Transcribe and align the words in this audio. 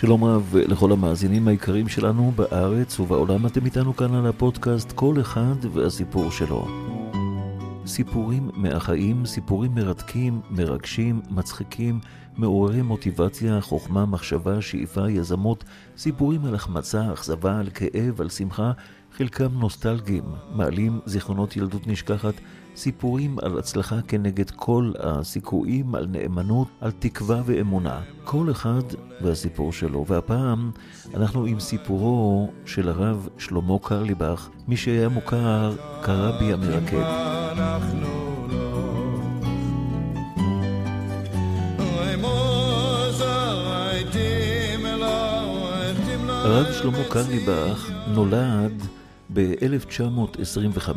שלום 0.00 0.24
רב 0.24 0.54
לכל 0.56 0.92
המאזינים 0.92 1.48
היקרים 1.48 1.88
שלנו 1.88 2.32
בארץ 2.36 3.00
ובעולם, 3.00 3.46
אתם 3.46 3.64
איתנו 3.64 3.96
כאן 3.96 4.14
על 4.14 4.26
הפודקאסט 4.26 4.92
כל 4.92 5.14
אחד 5.20 5.54
והסיפור 5.72 6.30
שלו. 6.30 6.66
סיפורים 7.86 8.50
מהחיים, 8.54 9.26
סיפורים 9.26 9.74
מרתקים, 9.74 10.40
מרגשים, 10.50 11.20
מצחיקים, 11.30 12.00
מעוררי 12.36 12.82
מוטיבציה, 12.82 13.60
חוכמה, 13.60 14.06
מחשבה, 14.06 14.62
שאיפה, 14.62 15.10
יזמות, 15.10 15.64
סיפורים 15.96 16.44
על 16.44 16.54
החמצה, 16.54 17.12
אכזבה, 17.12 17.58
על 17.58 17.70
כאב, 17.74 18.20
על 18.20 18.28
שמחה, 18.28 18.72
חלקם 19.12 19.52
נוסטלגיים, 19.52 20.24
מעלים 20.54 21.00
זיכרונות 21.06 21.56
ילדות 21.56 21.86
נשכחת, 21.86 22.34
סיפורים 22.76 23.38
על 23.42 23.58
הצלחה 23.58 24.02
כנגד 24.08 24.50
כל 24.50 24.92
הסיכויים, 25.00 25.94
על 25.94 26.06
נאמנות, 26.06 26.68
על 26.80 26.90
תקווה 26.98 27.42
ואמונה. 27.44 28.00
כל 28.24 28.50
אחד 28.50 28.82
והסיפור 29.20 29.72
שלו. 29.72 30.04
והפעם 30.08 30.70
אנחנו 31.14 31.44
עם 31.44 31.60
סיפורו 31.60 32.50
של 32.66 32.88
הרב 32.88 33.28
שלמה 33.38 33.78
קרליבך, 33.82 34.48
מי 34.68 34.76
שהיה 34.76 35.08
מוכר 35.08 35.76
כרבי 36.02 36.52
המרקד. 36.52 37.30
הרב 46.28 46.72
שלמה 46.72 47.04
קרליבך 47.08 47.90
נולד 48.14 48.82
ב-1925 49.34 50.88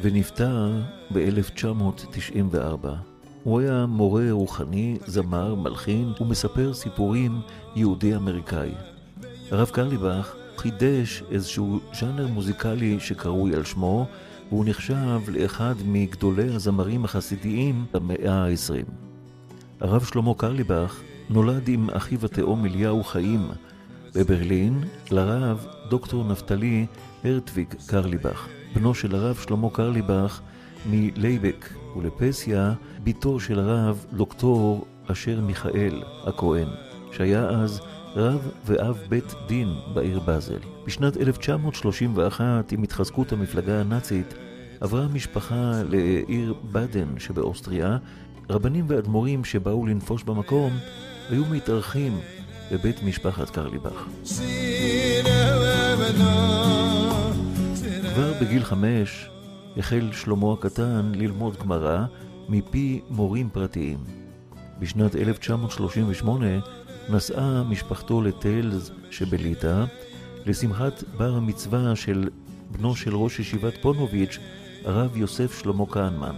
ונפטר 0.00 0.72
ב-1994. 1.14 2.88
הוא 3.42 3.60
היה 3.60 3.86
מורה 3.86 4.26
רוחני, 4.30 4.98
זמר, 5.06 5.54
מלחין 5.54 6.12
ומספר 6.20 6.74
סיפורים 6.74 7.40
יהודי-אמריקאי. 7.76 8.70
הרב 9.50 9.68
קרליבך 9.68 10.34
חידש 10.56 11.22
איזשהו 11.30 11.80
ז'אנר 12.00 12.26
מוזיקלי 12.26 13.00
שקרוי 13.00 13.54
על 13.54 13.64
שמו, 13.64 14.06
והוא 14.48 14.64
נחשב 14.68 15.20
לאחד 15.28 15.74
מגדולי 15.86 16.54
הזמרים 16.54 17.04
החסידיים 17.04 17.84
במאה 17.92 18.32
ה-20. 18.32 18.90
הרב 19.80 20.04
שלמה 20.04 20.34
קרליבך 20.34 21.00
נולד 21.30 21.68
עם 21.68 21.90
אחיו 21.90 22.24
התאום 22.24 22.64
אליהו 22.66 23.04
חיים 23.04 23.48
בברלין, 24.14 24.84
לרב 25.10 25.66
דוקטור 25.88 26.24
נפתלי 26.24 26.86
הרטוויג 27.24 27.74
קרליבך. 27.86 28.55
בנו 28.76 28.94
של 28.94 29.14
הרב 29.14 29.36
שלמה 29.36 29.70
קרליבך 29.70 30.40
מלייבק, 30.90 31.68
ולפסיה 31.96 32.72
בתו 33.04 33.40
של 33.40 33.58
הרב 33.58 34.04
דוקטור 34.12 34.86
אשר 35.12 35.40
מיכאל 35.40 36.02
הכהן, 36.26 36.68
שהיה 37.12 37.48
אז 37.48 37.80
רב 38.16 38.50
ואב 38.66 38.98
בית 39.08 39.34
דין 39.48 39.68
בעיר 39.94 40.20
באזל. 40.20 40.58
בשנת 40.86 41.16
1931, 41.16 42.72
עם 42.72 42.82
התחזקות 42.82 43.32
המפלגה 43.32 43.80
הנאצית, 43.80 44.34
עברה 44.80 45.04
המשפחה 45.04 45.72
לעיר 45.88 46.54
באדן 46.62 47.18
שבאוסטריה. 47.18 47.98
רבנים 48.50 48.84
ואדמו"רים 48.88 49.44
שבאו 49.44 49.86
לנפוש 49.86 50.22
במקום 50.22 50.72
היו 51.30 51.44
מתארחים 51.44 52.18
בבית 52.72 53.02
משפחת 53.02 53.50
קרליבך. 53.50 54.06
כבר 58.16 58.32
בגיל 58.40 58.64
חמש 58.64 59.30
החל 59.76 60.08
שלמה 60.12 60.52
הקטן 60.52 61.12
ללמוד 61.14 61.56
גמרא 61.56 62.04
מפי 62.48 63.00
מורים 63.10 63.48
פרטיים. 63.52 63.98
בשנת 64.78 65.16
1938 65.16 66.46
נסעה 67.10 67.62
משפחתו 67.64 68.22
לטיילס 68.22 68.90
שבליטא 69.10 69.84
לשמחת 70.46 71.04
בר 71.16 71.34
המצווה 71.34 71.96
של 71.96 72.28
בנו 72.70 72.96
של 72.96 73.16
ראש 73.16 73.38
ישיבת 73.40 73.74
פונוביץ', 73.82 74.38
הרב 74.84 75.16
יוסף 75.16 75.62
שלמה 75.62 75.86
כהנמן, 75.86 76.36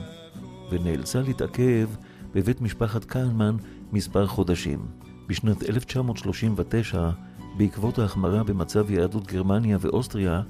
ונאלצה 0.70 1.22
להתעכב 1.22 1.88
בבית 2.34 2.60
משפחת 2.60 3.04
כהנמן 3.04 3.56
מספר 3.92 4.26
חודשים. 4.26 4.86
בשנת 5.26 5.62
1939, 5.62 7.10
בעקבות 7.58 7.98
ההחמרה 7.98 8.44
במצב 8.44 8.90
יהדות 8.90 9.26
גרמניה 9.26 9.78
ואוסטריה, 9.80 10.42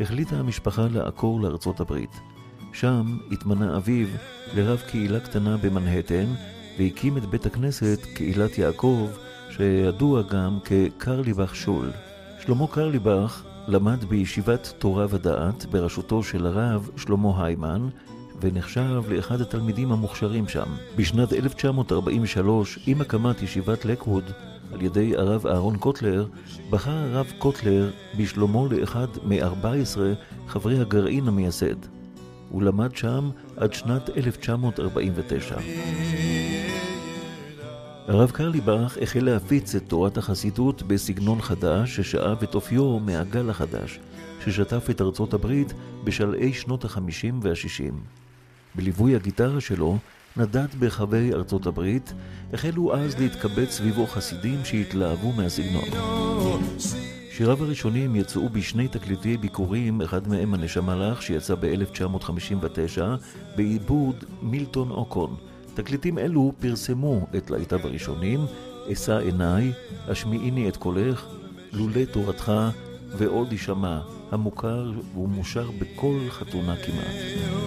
החליטה 0.00 0.36
המשפחה 0.36 0.86
לעקור 0.90 1.40
לארצות 1.40 1.80
הברית. 1.80 2.20
שם 2.72 3.18
התמנה 3.32 3.76
אביו 3.76 4.06
לרב 4.54 4.82
קהילה 4.90 5.20
קטנה 5.20 5.56
במנהטן, 5.56 6.26
והקים 6.78 7.16
את 7.16 7.26
בית 7.26 7.46
הכנסת 7.46 7.98
קהילת 8.14 8.58
יעקב, 8.58 9.08
שידוע 9.50 10.22
גם 10.22 10.58
כקרליבך 10.64 11.54
שול. 11.54 11.90
שלמה 12.40 12.66
קרליבך 12.66 13.42
למד 13.68 14.04
בישיבת 14.04 14.72
תורה 14.78 15.06
ודעת 15.10 15.66
בראשותו 15.66 16.22
של 16.22 16.46
הרב 16.46 16.90
שלמה 16.96 17.44
היימן, 17.44 17.88
ונחשב 18.40 19.02
לאחד 19.08 19.40
התלמידים 19.40 19.92
המוכשרים 19.92 20.48
שם. 20.48 20.66
בשנת 20.96 21.32
1943, 21.32 22.78
עם 22.86 23.00
הקמת 23.00 23.42
ישיבת 23.42 23.84
לקווד 23.84 24.24
על 24.72 24.82
ידי 24.82 25.16
הרב 25.16 25.46
אהרון 25.46 25.76
קוטלר, 25.76 26.26
בחר 26.70 26.90
הרב 26.90 27.32
קוטלר 27.38 27.90
בשלומו 28.18 28.68
לאחד 28.68 29.06
מ-14 29.24 29.98
חברי 30.48 30.80
הגרעין 30.80 31.28
המייסד. 31.28 31.76
הוא 32.50 32.62
למד 32.62 32.96
שם 32.96 33.30
עד 33.56 33.72
שנת 33.72 34.10
1949. 34.16 35.56
הרב 38.08 38.30
קרליבך 38.30 38.98
החל 39.02 39.24
להפיץ 39.24 39.74
את 39.74 39.82
תורת 39.88 40.18
החסידות 40.18 40.82
בסגנון 40.82 41.40
חדש 41.40 41.96
ששאב 41.96 42.42
את 42.42 42.54
אופיו 42.54 42.98
מהגל 42.98 43.50
החדש, 43.50 44.00
ששטף 44.44 44.90
את 44.90 45.00
ארצות 45.00 45.34
הברית 45.34 45.72
בשלהי 46.04 46.52
שנות 46.52 46.84
ה-50 46.84 47.34
וה-60. 47.42 47.94
בליווי 48.74 49.16
הגיטרה 49.16 49.60
שלו, 49.60 49.98
נדד 50.36 50.74
ברחבי 50.78 51.32
ארצות 51.32 51.66
הברית, 51.66 52.12
החלו 52.52 52.94
אז 52.94 53.20
להתקבץ 53.20 53.70
סביבו 53.70 54.06
חסידים 54.06 54.64
שהתלהבו 54.64 55.32
מהסגנון. 55.32 55.88
שיריו 57.30 57.64
הראשונים 57.64 58.16
יצאו 58.16 58.48
בשני 58.48 58.88
תקליטי 58.88 59.36
ביקורים, 59.36 60.02
אחד 60.02 60.28
מהם 60.28 60.54
הנשמה 60.54 60.96
לך, 60.96 61.22
שיצא 61.22 61.54
ב-1959, 61.60 63.02
בעיבוד 63.56 64.24
מילטון 64.42 64.90
אוקון. 64.90 65.36
תקליטים 65.74 66.18
אלו 66.18 66.52
פרסמו 66.60 67.26
את 67.36 67.50
להיטיו 67.50 67.80
הראשונים, 67.84 68.40
אשא 68.92 69.18
עיניי, 69.18 69.72
השמיעיני 70.08 70.68
את 70.68 70.76
קולך, 70.76 71.26
לולי 71.72 72.06
תורתך 72.06 72.52
ועוד 73.18 73.52
יישמע, 73.52 74.00
המוכר 74.30 74.92
ומושר 75.16 75.70
בכל 75.78 76.18
חתונה 76.30 76.76
כמעט. 76.76 77.65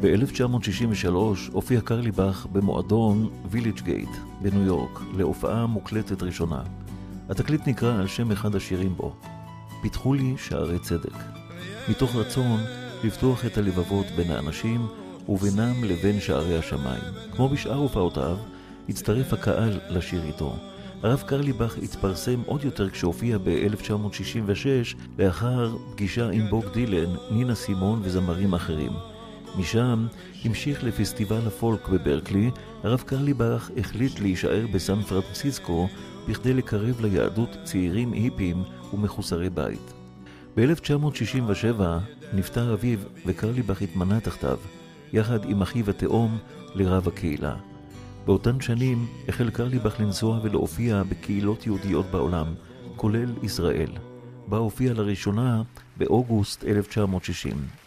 ב-1963 0.00 1.08
הופיע 1.52 1.80
קרליבך 1.80 2.46
במועדון 2.52 3.28
ויליג' 3.50 3.80
גייט 3.80 4.08
בניו 4.42 4.62
יורק 4.66 5.00
להופעה 5.16 5.66
מוקלטת 5.66 6.22
ראשונה. 6.22 6.62
התקליט 7.28 7.68
נקרא 7.68 7.98
על 7.98 8.06
שם 8.06 8.32
אחד 8.32 8.54
השירים 8.54 8.94
בו, 8.96 9.16
פיתחו 9.82 10.14
לי 10.14 10.34
שערי 10.38 10.78
צדק, 10.78 11.16
מתוך 11.88 12.16
רצון 12.16 12.60
לפתוח 13.04 13.44
את 13.46 13.58
הלבבות 13.58 14.06
בין 14.16 14.30
האנשים 14.30 14.86
ובינם 15.28 15.84
לבין 15.84 16.20
שערי 16.20 16.58
השמיים. 16.58 17.02
כמו 17.32 17.48
בשאר 17.48 17.76
הופעותיו, 17.76 18.36
הצטרף 18.88 19.32
הקהל 19.32 19.80
לשיר 19.88 20.22
איתו. 20.24 20.56
הרב 21.02 21.22
קרליבך 21.26 21.78
התפרסם 21.82 22.40
עוד 22.46 22.64
יותר 22.64 22.90
כשהופיע 22.90 23.38
ב-1966 23.38 24.96
לאחר 25.18 25.76
פגישה 25.92 26.30
עם 26.30 26.50
בוב 26.50 26.64
דילן, 26.74 27.14
נינה 27.30 27.54
סימון 27.54 28.00
וזמרים 28.02 28.54
אחרים. 28.54 28.92
משם 29.58 30.06
המשיך 30.44 30.84
לפסטיבל 30.84 31.46
הפולק 31.46 31.88
בברקלי, 31.88 32.50
הרב 32.82 33.02
קרליבך 33.06 33.70
החליט 33.76 34.20
להישאר 34.20 34.66
בסן 34.72 35.02
פרנסיסקו 35.02 35.88
בכדי 36.28 36.54
לקרב 36.54 37.00
ליהדות 37.00 37.56
צעירים 37.64 38.12
היפים 38.12 38.62
ומחוסרי 38.94 39.50
בית. 39.50 39.92
ב-1967 40.56 41.82
נפטר 42.32 42.74
אביו 42.74 42.98
וקרליבך 43.26 43.82
התמנה 43.82 44.20
תחתיו, 44.20 44.58
יחד 45.12 45.44
עם 45.44 45.62
אחיו 45.62 45.90
התאום, 45.90 46.38
לרב 46.74 47.08
הקהילה. 47.08 47.56
באותן 48.26 48.60
שנים 48.60 49.06
החל 49.28 49.50
קרליבך 49.50 50.00
לנסוע 50.00 50.40
ולהופיע 50.42 51.02
בקהילות 51.08 51.66
יהודיות 51.66 52.06
בעולם, 52.06 52.46
כולל 52.96 53.34
ישראל, 53.42 53.90
בה 54.48 54.56
הופיע 54.56 54.92
לראשונה 54.94 55.62
באוגוסט 55.96 56.64
1960. 56.64 57.79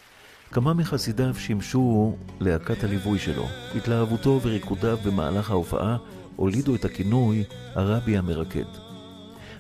כמה 0.54 0.74
מחסידיו 0.74 1.36
שימשו 1.36 2.16
להקת 2.40 2.84
הליווי 2.84 3.20
שלו. 3.20 3.46
התלהבותו 3.76 4.40
וריקודיו 4.44 4.98
במהלך 5.06 5.52
ההופעה 5.52 5.98
הולידו 6.36 6.76
את 6.76 6.86
הכינוי 6.86 7.44
הרבי 7.76 8.18
המרקד. 8.18 8.66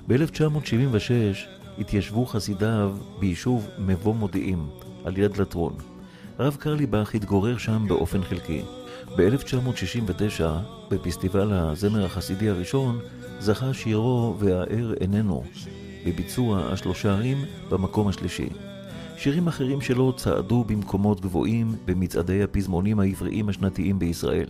ב-1976 0.07 1.11
התיישבו 1.79 2.25
חסידיו 2.25 2.95
ביישוב 3.19 3.69
מבוא 3.79 4.13
מודיעים, 4.13 4.69
על 5.05 5.17
יד 5.17 5.37
לטרון. 5.37 5.73
הרב 6.39 6.55
קרליבך 6.59 7.15
התגורר 7.15 7.57
שם 7.57 7.85
באופן 7.87 8.23
חלקי. 8.23 8.61
ב-1969, 9.17 10.43
בפסטיבל 10.91 11.53
הזמר 11.53 12.05
החסידי 12.05 12.49
הראשון, 12.49 12.99
זכה 13.39 13.73
שירו 13.73 14.35
"והאר 14.39 14.93
איננו", 15.01 15.43
בביצוע 16.05 16.59
השלושה 16.59 17.11
ערים 17.11 17.37
במקום 17.69 18.07
השלישי. 18.07 18.49
שירים 19.23 19.47
אחרים 19.47 19.81
שלו 19.81 20.13
צעדו 20.13 20.63
במקומות 20.63 21.21
גבוהים 21.21 21.75
במצעדי 21.85 22.43
הפזמונים 22.43 22.99
העבריים 22.99 23.49
השנתיים 23.49 23.99
בישראל. 23.99 24.49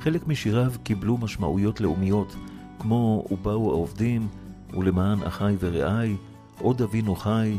חלק 0.00 0.26
משיריו 0.26 0.72
קיבלו 0.82 1.16
משמעויות 1.16 1.80
לאומיות, 1.80 2.36
כמו 2.78 3.24
"ובאו 3.30 3.70
העובדים", 3.70 4.28
"ולמען 4.74 5.22
אחי 5.22 5.54
ורעי", 5.60 6.16
"עוד 6.58 6.82
אבינו 6.82 7.16
חי", 7.16 7.58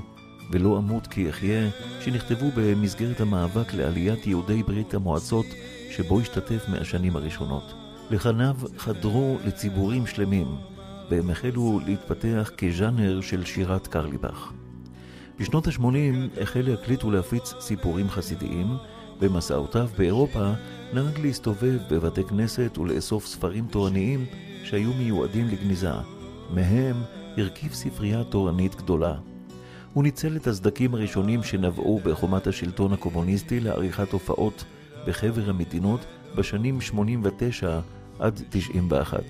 ולא 0.51 0.77
אמות 0.77 1.07
כי 1.07 1.29
אחיה, 1.29 1.69
שנכתבו 2.01 2.45
במסגרת 2.55 3.21
המאבק 3.21 3.73
לעליית 3.73 4.27
יהודי 4.27 4.63
ברית 4.63 4.93
המועצות, 4.93 5.45
שבו 5.91 6.19
השתתף 6.19 6.65
מהשנים 6.69 7.15
הראשונות. 7.15 7.73
לחניו 8.11 8.55
חדרו 8.77 9.37
לציבורים 9.45 10.07
שלמים, 10.07 10.47
והם 11.09 11.29
החלו 11.29 11.79
להתפתח 11.85 12.51
כז'אנר 12.57 13.21
של 13.21 13.45
שירת 13.45 13.87
קרליבך. 13.87 14.60
בשנות 15.39 15.67
ה-80 15.67 16.41
החל 16.41 16.61
להקליט 16.61 17.03
ולהפיץ 17.03 17.53
סיפורים 17.59 18.09
חסידיים, 18.09 18.67
במסעותיו 19.19 19.89
באירופה 19.97 20.51
נהג 20.93 21.19
להסתובב 21.19 21.77
בבתי 21.91 22.23
כנסת 22.23 22.77
ולאסוף 22.77 23.25
ספרים 23.25 23.67
תורניים 23.67 24.25
שהיו 24.63 24.93
מיועדים 24.93 25.47
לגניזה. 25.47 25.91
מהם 26.53 26.95
הרכיב 27.37 27.73
ספרייה 27.73 28.23
תורנית 28.23 28.75
גדולה. 28.75 29.15
הוא 29.93 30.03
ניצל 30.03 30.35
את 30.35 30.47
הסדקים 30.47 30.93
הראשונים 30.93 31.43
שנבעו 31.43 31.99
בחומת 32.03 32.47
השלטון 32.47 32.93
הקומוניסטי 32.93 33.59
לעריכת 33.59 34.11
הופעות 34.11 34.63
בחבר 35.07 35.49
המדינות 35.49 36.05
בשנים 36.35 36.81
89 36.81 37.79
עד 38.19 38.41
91. 38.49 39.23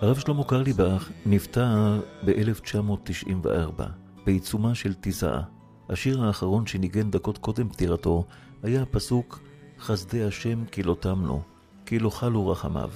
הרב 0.00 0.18
שלמה 0.18 0.44
קרליבך 0.44 1.10
נפטר 1.26 2.00
ב-1994 2.24 4.05
בעיצומה 4.26 4.74
של 4.74 4.94
טיסה. 4.94 5.40
השיר 5.88 6.24
האחרון 6.24 6.66
שניגן 6.66 7.10
דקות 7.10 7.38
קודם 7.38 7.68
פטירתו 7.68 8.24
היה 8.62 8.82
הפסוק 8.82 9.40
חסדי 9.80 10.24
השם 10.24 10.64
כי 10.64 10.82
לא 10.82 10.96
תמנו, 11.00 11.42
כי 11.86 11.98
לא 11.98 12.10
חלו 12.10 12.48
רחמיו, 12.48 12.90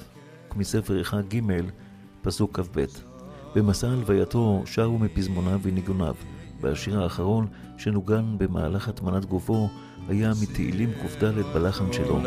מספר 0.57 0.99
איכה 0.99 1.21
ג', 1.21 1.41
פסוק 2.23 2.61
כ"ב. 2.61 2.85
במסע 3.55 3.89
הלווייתו 3.89 4.63
שרו 4.67 4.99
מפזמוניו 4.99 5.61
וניגוניו, 5.63 6.15
והשיר 6.61 7.03
האחרון 7.03 7.47
שנוגן 7.79 8.39
במהלך 8.39 8.89
הטמנת 8.89 9.25
גופו 9.25 9.69
היה 10.09 10.33
מתהילים 10.43 10.91
קד 11.21 11.35
בלחן 11.55 11.93
שלו. 11.93 12.21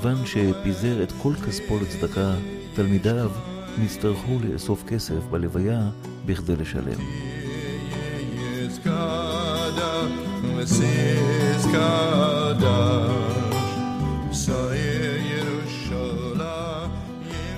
כיוון 0.00 0.26
שפיזר 0.26 1.02
את 1.02 1.12
כל 1.22 1.32
כספו 1.46 1.78
לצדקה, 1.78 2.34
תלמידיו 2.74 3.30
נצטרכו 3.78 4.38
לאסוף 4.44 4.84
כסף 4.88 5.24
בלוויה 5.30 5.88
בכדי 6.26 6.56
לשלם. 6.56 7.00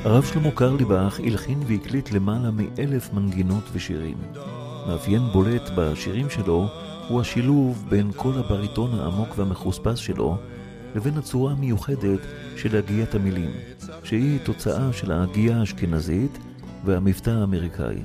הרב 0.05 0.25
שלמה 0.25 0.51
קרליבך 0.51 1.21
הלחין 1.25 1.63
והקליט 1.67 2.13
למעלה 2.13 2.51
מאלף 2.51 3.13
מנגינות 3.13 3.65
ושירים. 3.73 4.17
מאפיין 4.89 5.23
בולט 5.33 5.71
בשירים 5.77 6.31
שלו 6.31 6.69
הוא 7.09 7.21
השילוב 7.21 7.85
בין 7.89 8.13
קול 8.17 8.35
הבריטון 8.39 9.01
העמוק 9.01 9.29
והמחוספס 9.37 9.99
שלו 9.99 10.39
לבין 10.99 11.19
הצורה 11.19 11.53
המיוחדת 11.53 12.21
של 12.57 12.77
הגיית 12.77 13.15
המילים, 13.15 13.51
שהיא 14.05 14.39
תוצאה 14.45 14.93
של 14.93 15.13
ההגייה 15.13 15.61
האשכנזית 15.61 16.39
והמבטא 16.85 17.31
האמריקאי. 17.31 17.97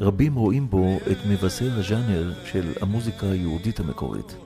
רבים 0.00 0.34
רואים 0.34 0.70
בו 0.70 0.96
את 1.10 1.16
מבשר 1.28 1.78
הז'אנר 1.78 2.32
של 2.44 2.72
המוזיקה 2.80 3.26
היהודית 3.26 3.80
המקורית. 3.80 4.36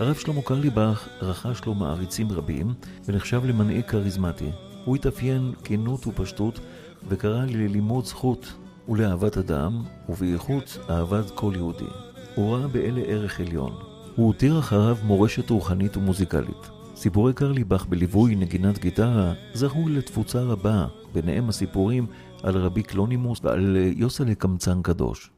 הרב 0.00 0.14
שלמה 0.14 0.42
קרליבך 0.42 1.08
רכש 1.22 1.60
לו 1.66 1.74
מעריצים 1.74 2.32
רבים 2.32 2.74
ונחשב 3.04 3.44
למנהיג 3.44 3.84
כריזמטי. 3.84 4.50
הוא 4.84 4.96
התאפיין 4.96 5.52
כנות 5.64 6.06
ופשטות 6.06 6.60
וקרא 7.08 7.44
ללימוד 7.44 8.04
זכות 8.04 8.52
ולאהבת 8.88 9.38
אדם, 9.38 9.82
ובייחוד 10.08 10.64
אהבת 10.90 11.30
כל 11.30 11.52
יהודי. 11.56 11.90
הוא 12.34 12.56
ראה 12.56 12.68
באלה 12.68 13.00
ערך 13.00 13.40
עליון. 13.40 13.72
הוא 14.16 14.26
הותיר 14.26 14.58
אחריו 14.58 14.96
מורשת 15.04 15.50
רוחנית 15.50 15.96
ומוזיקלית. 15.96 16.79
סיפורי 17.00 17.32
קרליבך 17.32 17.86
בליווי 17.86 18.36
נגינת 18.36 18.78
גיטרה 18.78 19.32
זכו 19.54 19.88
לתפוצה 19.88 20.40
רבה, 20.42 20.86
ביניהם 21.12 21.48
הסיפורים 21.48 22.06
על 22.42 22.56
רבי 22.56 22.82
קלונימוס 22.82 23.40
ועל 23.42 23.76
יוסלה 23.96 24.34
קמצן 24.34 24.82
קדוש. 24.82 25.30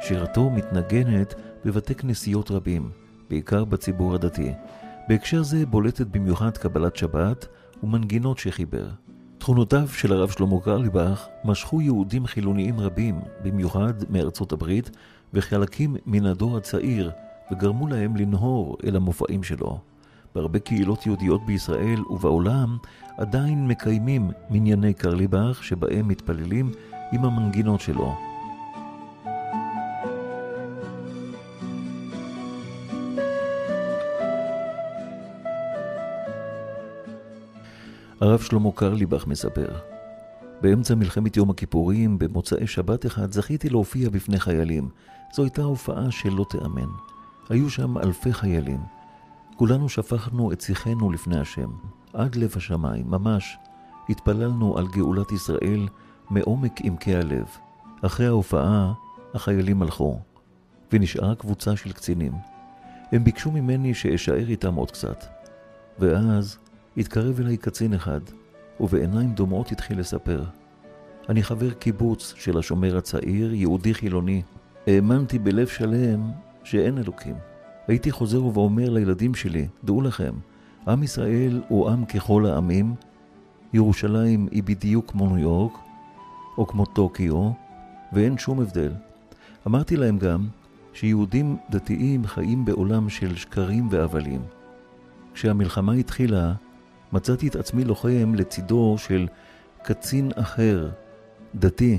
שירתו 0.00 0.50
מתנגנת 0.50 1.34
בבתי 1.64 1.94
כנסיות 1.94 2.50
רבים, 2.50 2.90
בעיקר 3.30 3.64
בציבור 3.64 4.14
הדתי. 4.14 4.52
בהקשר 5.08 5.42
זה 5.42 5.66
בולטת 5.66 6.06
במיוחד 6.06 6.56
קבלת 6.56 6.96
שבת 6.96 7.46
ומנגינות 7.82 8.38
שחיבר. 8.38 9.05
תכונותיו 9.46 9.88
של 9.88 10.12
הרב 10.12 10.30
שלמה 10.30 10.60
קרליבך 10.60 11.26
משכו 11.44 11.80
יהודים 11.80 12.26
חילוניים 12.26 12.80
רבים, 12.80 13.20
במיוחד 13.42 13.92
מארצות 14.10 14.52
הברית, 14.52 14.90
וחלקים 15.34 15.96
מן 16.06 16.26
הדור 16.26 16.56
הצעיר, 16.56 17.10
וגרמו 17.52 17.88
להם 17.88 18.16
לנהור 18.16 18.76
אל 18.84 18.96
המופעים 18.96 19.42
שלו. 19.42 19.78
בהרבה 20.34 20.58
קהילות 20.58 21.06
יהודיות 21.06 21.46
בישראל 21.46 22.00
ובעולם 22.10 22.76
עדיין 23.18 23.68
מקיימים 23.68 24.30
מנייני 24.50 24.94
קרליבך 24.94 25.60
שבהם 25.62 26.08
מתפללים 26.08 26.70
עם 27.12 27.24
המנגינות 27.24 27.80
שלו. 27.80 28.25
הרב 38.26 38.40
שלמה 38.40 38.72
קרליבך 38.72 39.26
מספר, 39.26 39.78
באמצע 40.60 40.94
מלחמת 40.94 41.36
יום 41.36 41.50
הכיפורים, 41.50 42.18
במוצאי 42.18 42.66
שבת 42.66 43.06
אחד, 43.06 43.32
זכיתי 43.32 43.68
להופיע 43.68 44.10
בפני 44.10 44.40
חיילים. 44.40 44.88
זו 45.34 45.42
הייתה 45.42 45.62
הופעה 45.62 46.10
שלא 46.10 46.46
תיאמן. 46.50 46.88
היו 47.48 47.70
שם 47.70 47.98
אלפי 47.98 48.32
חיילים. 48.32 48.80
כולנו 49.56 49.88
שפכנו 49.88 50.52
את 50.52 50.60
שיחנו 50.60 51.10
לפני 51.10 51.40
השם, 51.40 51.70
עד 52.12 52.34
לב 52.34 52.52
השמיים, 52.56 53.10
ממש. 53.10 53.58
התפללנו 54.08 54.78
על 54.78 54.86
גאולת 54.86 55.32
ישראל 55.32 55.88
מעומק 56.30 56.80
עמקי 56.84 57.14
הלב. 57.16 57.46
אחרי 58.02 58.26
ההופעה, 58.26 58.92
החיילים 59.34 59.82
הלכו, 59.82 60.20
ונשארה 60.92 61.34
קבוצה 61.34 61.76
של 61.76 61.92
קצינים. 61.92 62.32
הם 63.12 63.24
ביקשו 63.24 63.50
ממני 63.50 63.94
שאשאר 63.94 64.48
איתם 64.48 64.74
עוד 64.74 64.90
קצת. 64.90 65.24
ואז 65.98 66.58
התקרב 66.96 67.40
אליי 67.40 67.56
קצין 67.56 67.94
אחד, 67.94 68.20
ובעיניים 68.80 69.32
דומעות 69.32 69.72
התחיל 69.72 70.00
לספר. 70.00 70.44
אני 71.28 71.42
חבר 71.42 71.72
קיבוץ 71.72 72.34
של 72.36 72.58
השומר 72.58 72.96
הצעיר, 72.96 73.54
יהודי 73.54 73.94
חילוני. 73.94 74.42
האמנתי 74.86 75.38
בלב 75.38 75.66
שלם 75.66 76.30
שאין 76.64 76.98
אלוקים. 76.98 77.34
הייתי 77.88 78.10
חוזר 78.10 78.44
ואומר 78.44 78.90
לילדים 78.90 79.34
שלי, 79.34 79.68
דעו 79.84 80.02
לכם, 80.02 80.32
עם 80.88 81.02
ישראל 81.02 81.62
הוא 81.68 81.90
עם 81.90 82.04
ככל 82.04 82.46
העמים, 82.46 82.94
ירושלים 83.72 84.48
היא 84.50 84.62
בדיוק 84.62 85.10
כמו 85.10 85.26
ניו 85.26 85.38
יורק, 85.38 85.78
או 86.58 86.66
כמו 86.66 86.86
טוקיו, 86.86 87.50
ואין 88.12 88.38
שום 88.38 88.60
הבדל. 88.60 88.92
אמרתי 89.66 89.96
להם 89.96 90.18
גם 90.18 90.46
שיהודים 90.92 91.56
דתיים 91.70 92.26
חיים 92.26 92.64
בעולם 92.64 93.08
של 93.08 93.36
שקרים 93.36 93.88
והבלים. 93.90 94.40
כשהמלחמה 95.34 95.92
התחילה, 95.92 96.52
מצאתי 97.12 97.48
את 97.48 97.56
עצמי 97.56 97.84
לוחם 97.84 98.34
לצידו 98.34 98.94
של 98.98 99.26
קצין 99.82 100.30
אחר, 100.34 100.90
דתי. 101.54 101.98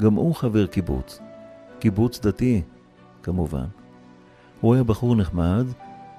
גם 0.00 0.14
הוא 0.14 0.34
חבר 0.34 0.66
קיבוץ. 0.66 1.18
קיבוץ 1.78 2.20
דתי, 2.20 2.62
כמובן. 3.22 3.64
הוא 4.60 4.74
היה 4.74 4.84
בחור 4.84 5.16
נחמד, 5.16 5.64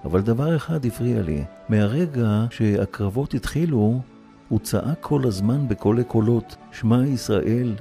אבל 0.04 0.22
דבר 0.22 0.56
אחד 0.56 0.86
הפריע 0.86 1.22
לי. 1.22 1.44
מהרגע 1.70 2.46
שהקרבות 2.50 3.34
התחילו, 3.34 4.02
הוא 4.50 4.60
צעק 4.60 4.98
כל 5.00 5.28
הזמן 5.28 5.68
בקולי 5.68 6.04
קולות, 6.04 6.56
שמע 6.72 7.06
ישראל, 7.06 7.76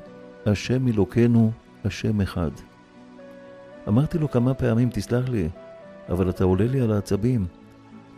השם 0.46 0.88
אלוקינו, 0.88 1.50
השם 1.84 2.20
אחד. 2.20 2.50
אמרתי 3.88 4.18
לו 4.18 4.30
כמה 4.30 4.54
פעמים, 4.54 4.90
תסלח 4.90 5.28
לי, 5.28 5.48
אבל 6.08 6.30
אתה 6.30 6.44
עולה 6.44 6.66
לי 6.66 6.80
על 6.80 6.92
העצבים. 6.92 7.46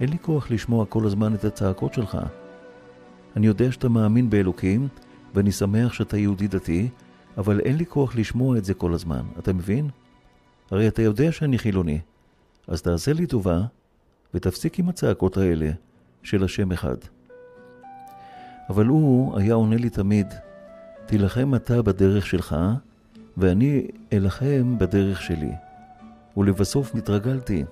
אין 0.02 0.10
לי 0.10 0.18
כוח 0.18 0.50
לשמוע 0.50 0.86
כל 0.86 1.06
הזמן 1.06 1.34
את 1.34 1.44
הצעקות 1.44 1.94
שלך. 1.94 2.18
אני 3.36 3.46
יודע 3.46 3.72
שאתה 3.72 3.88
מאמין 3.88 4.30
באלוקים, 4.30 4.88
ואני 5.34 5.52
שמח 5.52 5.92
שאתה 5.92 6.16
יהודי 6.16 6.48
דתי, 6.48 6.88
אבל 7.38 7.60
אין 7.60 7.76
לי 7.76 7.86
כוח 7.86 8.16
לשמוע 8.16 8.58
את 8.58 8.64
זה 8.64 8.74
כל 8.74 8.94
הזמן, 8.94 9.22
אתה 9.38 9.52
מבין? 9.52 9.88
הרי 10.70 10.88
אתה 10.88 11.02
יודע 11.02 11.32
שאני 11.32 11.58
חילוני, 11.58 12.00
אז 12.68 12.82
תעשה 12.82 13.12
לי 13.12 13.26
טובה, 13.26 13.62
ותפסיק 14.34 14.78
עם 14.78 14.88
הצעקות 14.88 15.36
האלה 15.36 15.70
של 16.22 16.44
השם 16.44 16.72
אחד. 16.72 16.96
אבל 18.68 18.86
הוא 18.86 19.38
היה 19.38 19.54
עונה 19.54 19.76
לי 19.76 19.90
תמיד, 19.90 20.26
תילחם 21.06 21.54
אתה 21.54 21.82
בדרך 21.82 22.26
שלך, 22.26 22.56
ואני 23.36 23.86
אלחם 24.12 24.78
בדרך 24.78 25.22
שלי. 25.22 25.52
ולבסוף 26.36 26.94
מתרגלתי. 26.94 27.64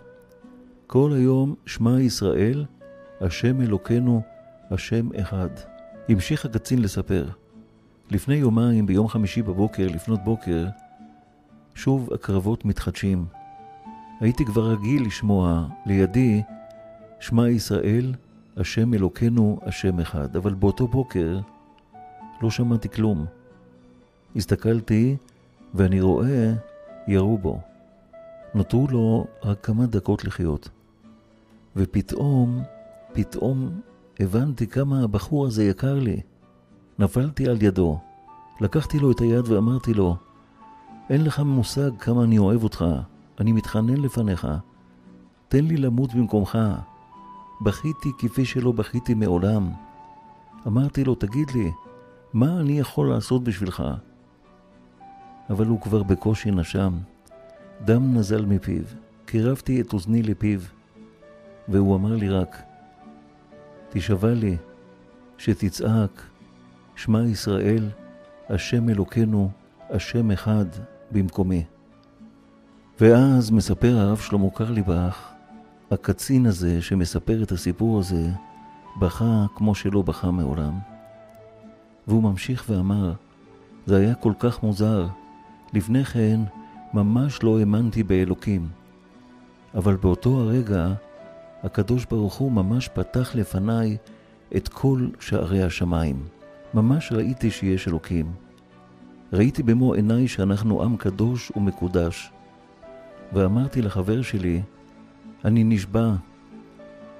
כל 0.92 1.12
היום 1.12 1.54
שמע 1.66 2.00
ישראל, 2.00 2.64
השם 3.20 3.60
אלוקינו, 3.60 4.22
השם 4.70 5.08
אחד. 5.20 5.48
המשיך 6.08 6.44
הקצין 6.44 6.82
לספר. 6.82 7.28
לפני 8.10 8.34
יומיים, 8.34 8.86
ביום 8.86 9.08
חמישי 9.08 9.42
בבוקר, 9.42 9.86
לפנות 9.86 10.20
בוקר, 10.24 10.66
שוב 11.74 12.12
הקרבות 12.12 12.64
מתחדשים. 12.64 13.24
הייתי 14.20 14.44
כבר 14.44 14.70
רגיל 14.70 15.06
לשמוע 15.06 15.66
לידי 15.86 16.42
שמע 17.20 17.48
ישראל, 17.48 18.14
השם 18.56 18.94
אלוקינו, 18.94 19.60
השם 19.62 20.00
אחד. 20.00 20.36
אבל 20.36 20.54
באותו 20.54 20.86
בוקר 20.86 21.38
לא 22.42 22.50
שמעתי 22.50 22.88
כלום. 22.88 23.26
הסתכלתי 24.36 25.16
ואני 25.74 26.00
רואה, 26.00 26.52
ירו 27.08 27.38
בו. 27.38 27.60
נותרו 28.54 28.86
לו 28.90 29.26
רק 29.44 29.64
כמה 29.64 29.86
דקות 29.86 30.24
לחיות. 30.24 30.68
ופתאום, 31.80 32.62
פתאום 33.12 33.80
הבנתי 34.20 34.66
כמה 34.66 35.02
הבחור 35.02 35.46
הזה 35.46 35.64
יקר 35.64 35.94
לי. 35.94 36.20
נפלתי 36.98 37.48
על 37.48 37.62
ידו. 37.62 37.98
לקחתי 38.60 38.98
לו 38.98 39.10
את 39.10 39.20
היד 39.20 39.48
ואמרתי 39.48 39.94
לו, 39.94 40.16
אין 41.10 41.24
לך 41.24 41.40
מושג 41.40 41.90
כמה 41.98 42.24
אני 42.24 42.38
אוהב 42.38 42.62
אותך, 42.62 42.84
אני 43.40 43.52
מתחנן 43.52 43.96
לפניך. 43.96 44.48
תן 45.48 45.64
לי 45.64 45.76
למות 45.76 46.14
במקומך. 46.14 46.58
בכיתי 47.60 48.08
כפי 48.18 48.44
שלא 48.44 48.72
בכיתי 48.72 49.14
מעולם. 49.14 49.70
אמרתי 50.66 51.04
לו, 51.04 51.14
תגיד 51.14 51.50
לי, 51.50 51.70
מה 52.32 52.60
אני 52.60 52.78
יכול 52.78 53.08
לעשות 53.08 53.44
בשבילך? 53.44 53.82
אבל 55.50 55.66
הוא 55.66 55.80
כבר 55.80 56.02
בקושי 56.02 56.50
נשם. 56.50 56.92
דם 57.84 58.14
נזל 58.14 58.46
מפיו. 58.46 58.82
קירבתי 59.24 59.80
את 59.80 59.92
אוזני 59.92 60.22
לפיו, 60.22 60.60
והוא 61.70 61.96
אמר 61.96 62.16
לי 62.16 62.28
רק, 62.28 62.62
תשבע 63.90 64.34
לי, 64.34 64.56
שתצעק, 65.38 66.22
שמע 66.96 67.22
ישראל, 67.22 67.88
השם 68.48 68.88
אלוקינו, 68.88 69.50
השם 69.90 70.30
אחד, 70.30 70.64
במקומי. 71.12 71.64
ואז 73.00 73.50
מספר 73.50 73.96
הרב 73.98 74.18
שלמה 74.18 74.50
קרליבך, 74.50 75.28
הקצין 75.90 76.46
הזה 76.46 76.82
שמספר 76.82 77.42
את 77.42 77.52
הסיפור 77.52 77.98
הזה, 77.98 78.28
בכה 79.00 79.46
כמו 79.54 79.74
שלא 79.74 80.02
בכה 80.02 80.30
מעולם. 80.30 80.78
והוא 82.06 82.22
ממשיך 82.22 82.64
ואמר, 82.68 83.12
זה 83.86 83.96
היה 83.96 84.14
כל 84.14 84.32
כך 84.38 84.62
מוזר, 84.62 85.06
לפני 85.72 86.04
כן 86.04 86.40
ממש 86.94 87.42
לא 87.42 87.58
האמנתי 87.58 88.02
באלוקים. 88.02 88.68
אבל 89.74 89.96
באותו 89.96 90.40
הרגע, 90.40 90.92
הקדוש 91.62 92.04
ברוך 92.04 92.34
הוא 92.34 92.52
ממש 92.52 92.88
פתח 92.88 93.34
לפניי 93.34 93.96
את 94.56 94.68
כל 94.68 95.06
שערי 95.20 95.62
השמיים. 95.62 96.26
ממש 96.74 97.12
ראיתי 97.12 97.50
שיש 97.50 97.88
אלוקים. 97.88 98.32
ראיתי 99.32 99.62
במו 99.62 99.94
עיניי 99.94 100.28
שאנחנו 100.28 100.82
עם 100.82 100.96
קדוש 100.96 101.52
ומקודש. 101.56 102.30
ואמרתי 103.32 103.82
לחבר 103.82 104.22
שלי, 104.22 104.62
אני 105.44 105.64
נשבע, 105.64 106.12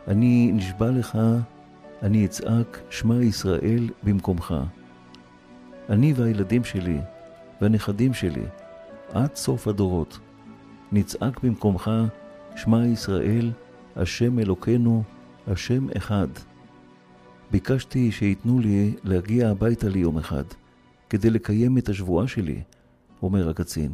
אני 0.08 0.50
נשבע 0.54 0.90
לך, 0.90 1.18
אני 2.02 2.24
אצעק 2.24 2.80
שמע 2.90 3.22
ישראל 3.22 3.88
במקומך. 4.02 4.54
אני 5.88 6.12
והילדים 6.12 6.64
שלי 6.64 6.98
והנכדים 7.60 8.14
שלי, 8.14 8.44
עד 9.12 9.34
סוף 9.34 9.68
הדורות, 9.68 10.18
נצעק 10.92 11.40
במקומך 11.42 11.90
שמע 12.56 12.86
ישראל, 12.86 13.50
השם 13.96 14.38
אלוקינו, 14.38 15.02
השם 15.46 15.86
אחד. 15.96 16.28
ביקשתי 17.50 18.12
שייתנו 18.12 18.60
לי 18.60 18.94
להגיע 19.04 19.50
הביתה 19.50 19.88
ליום 19.88 20.18
אחד, 20.18 20.44
כדי 21.10 21.30
לקיים 21.30 21.78
את 21.78 21.88
השבועה 21.88 22.28
שלי, 22.28 22.62
אומר 23.22 23.48
הקצין. 23.48 23.92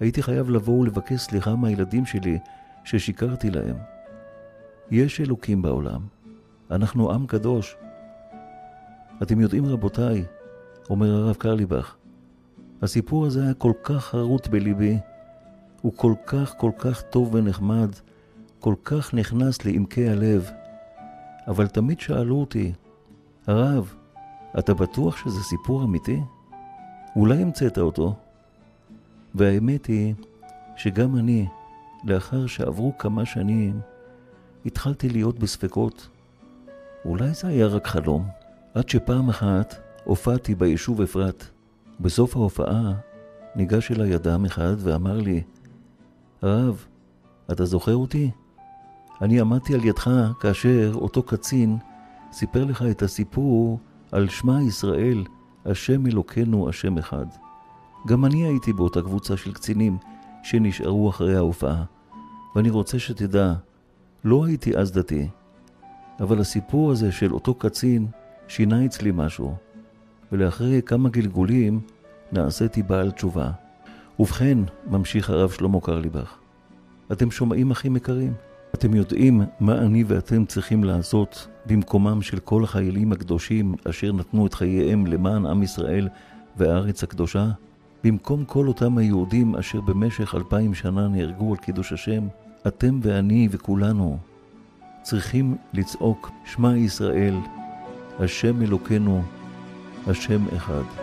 הייתי 0.00 0.22
חייב 0.22 0.50
לבוא 0.50 0.80
ולבקש 0.80 1.20
סליחה 1.20 1.56
מהילדים 1.56 2.06
שלי 2.06 2.38
ששיקרתי 2.84 3.50
להם. 3.50 3.76
יש 4.90 5.20
אלוקים 5.20 5.62
בעולם, 5.62 6.00
אנחנו 6.70 7.12
עם 7.12 7.26
קדוש. 7.26 7.76
אתם 9.22 9.40
יודעים, 9.40 9.66
רבותיי, 9.66 10.24
אומר 10.90 11.14
הרב 11.14 11.34
קרליבך, 11.34 11.96
הסיפור 12.82 13.26
הזה 13.26 13.42
היה 13.42 13.54
כל 13.54 13.72
כך 13.82 14.04
חרוט 14.04 14.48
בליבי, 14.48 14.98
הוא 15.80 15.92
כל 15.96 16.14
כך 16.26 16.54
כל 16.58 16.70
כך 16.78 17.02
טוב 17.02 17.34
ונחמד, 17.34 17.90
כל 18.62 18.74
כך 18.84 19.14
נכנס 19.14 19.64
לעמקי 19.64 20.08
הלב. 20.08 20.50
אבל 21.48 21.66
תמיד 21.66 22.00
שאלו 22.00 22.40
אותי, 22.40 22.72
הרב, 23.46 23.94
אתה 24.58 24.74
בטוח 24.74 25.16
שזה 25.16 25.42
סיפור 25.42 25.84
אמיתי? 25.84 26.20
אולי 27.16 27.42
המצאת 27.42 27.78
אותו? 27.78 28.14
והאמת 29.34 29.86
היא 29.86 30.14
שגם 30.76 31.16
אני, 31.16 31.46
לאחר 32.04 32.46
שעברו 32.46 32.98
כמה 32.98 33.24
שנים, 33.26 33.80
התחלתי 34.66 35.08
להיות 35.08 35.38
בספקות. 35.38 36.08
אולי 37.04 37.34
זה 37.34 37.48
היה 37.48 37.66
רק 37.66 37.86
חלום, 37.86 38.28
עד 38.74 38.88
שפעם 38.88 39.28
אחת 39.28 39.74
הופעתי 40.04 40.54
ביישוב 40.54 41.00
אפרת. 41.00 41.44
בסוף 42.00 42.36
ההופעה 42.36 42.92
ניגש 43.56 43.90
אליי 43.90 44.16
אדם 44.16 44.44
אחד 44.44 44.74
ואמר 44.78 45.18
לי, 45.18 45.42
הרב, 46.42 46.84
אתה 47.52 47.64
זוכר 47.64 47.94
אותי? 47.94 48.30
אני 49.22 49.40
עמדתי 49.40 49.74
על 49.74 49.84
ידך 49.84 50.10
כאשר 50.40 50.92
אותו 50.94 51.22
קצין 51.22 51.76
סיפר 52.32 52.64
לך 52.64 52.84
את 52.90 53.02
הסיפור 53.02 53.78
על 54.12 54.28
שמע 54.28 54.62
ישראל, 54.62 55.24
השם 55.66 56.06
אלוקינו, 56.06 56.68
השם 56.68 56.98
אחד. 56.98 57.26
גם 58.06 58.24
אני 58.24 58.46
הייתי 58.46 58.72
באותה 58.72 59.02
קבוצה 59.02 59.36
של 59.36 59.52
קצינים 59.52 59.98
שנשארו 60.42 61.10
אחרי 61.10 61.36
ההופעה, 61.36 61.84
ואני 62.56 62.70
רוצה 62.70 62.98
שתדע, 62.98 63.54
לא 64.24 64.44
הייתי 64.44 64.76
אז 64.76 64.92
דתי, 64.92 65.28
אבל 66.20 66.40
הסיפור 66.40 66.90
הזה 66.90 67.12
של 67.12 67.32
אותו 67.32 67.54
קצין 67.54 68.06
שינה 68.48 68.84
אצלי 68.84 69.10
משהו, 69.14 69.54
ולאחרי 70.32 70.82
כמה 70.82 71.08
גלגולים 71.08 71.80
נעשיתי 72.32 72.82
בעל 72.82 73.10
תשובה. 73.10 73.50
ובכן, 74.18 74.58
ממשיך 74.86 75.30
הרב 75.30 75.50
שלמה 75.50 75.80
קרליבך, 75.80 76.38
אתם 77.12 77.30
שומעים 77.30 77.70
אחים 77.70 77.96
יקרים? 77.96 78.51
אתם 78.74 78.94
יודעים 78.94 79.42
מה 79.60 79.78
אני 79.78 80.04
ואתם 80.04 80.44
צריכים 80.44 80.84
לעשות 80.84 81.48
במקומם 81.66 82.22
של 82.22 82.38
כל 82.38 82.64
החיילים 82.64 83.12
הקדושים 83.12 83.74
אשר 83.90 84.12
נתנו 84.12 84.46
את 84.46 84.54
חייהם 84.54 85.06
למען 85.06 85.46
עם 85.46 85.62
ישראל 85.62 86.08
והארץ 86.56 87.02
הקדושה? 87.02 87.46
במקום 88.04 88.44
כל 88.44 88.68
אותם 88.68 88.98
היהודים 88.98 89.56
אשר 89.56 89.80
במשך 89.80 90.34
אלפיים 90.34 90.74
שנה 90.74 91.08
נהרגו 91.08 91.50
על 91.50 91.56
קידוש 91.56 91.92
השם, 91.92 92.26
אתם 92.66 93.00
ואני 93.02 93.48
וכולנו 93.50 94.18
צריכים 95.02 95.56
לצעוק 95.72 96.30
שמע 96.44 96.76
ישראל, 96.76 97.34
השם 98.18 98.62
אלוקינו, 98.62 99.22
השם 100.06 100.46
אחד. 100.56 101.01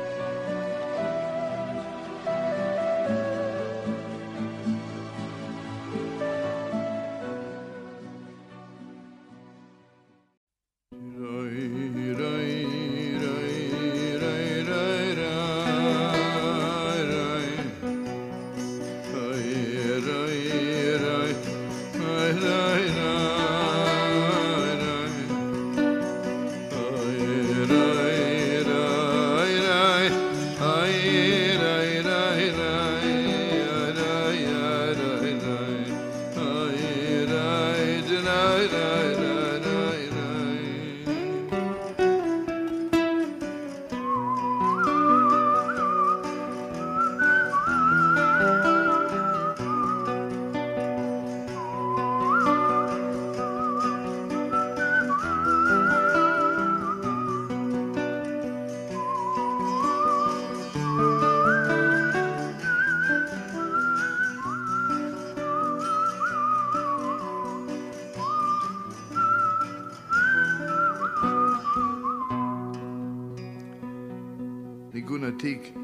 ניגון 74.99 75.25
עתיק, 75.25 75.75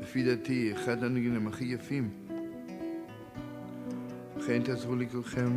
לפי 0.00 0.22
דעתי, 0.22 0.72
אחד 0.72 1.04
הניגונים 1.04 1.46
הכי 1.48 1.64
יפים. 1.64 2.10
לכן 4.36 4.62
תעזרו 4.62 4.96
לי 4.96 5.08
כולכם. 5.08 5.50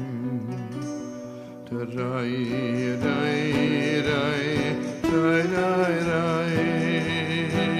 תראי, 1.64 1.96
ראי, 1.96 2.96
ראי, 3.02 4.02
ראי, 4.02 5.42
ראי, 5.54 6.00
ראי. 6.00 7.71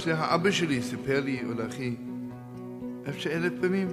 סיפור 0.00 0.16
שהאבא 0.16 0.50
שלי 0.50 0.82
סיפר 0.82 1.20
לי, 1.20 1.40
או 1.44 1.54
לאחי, 1.54 1.94
איפה 3.06 3.20
שאלף 3.20 3.52
פעמים. 3.60 3.88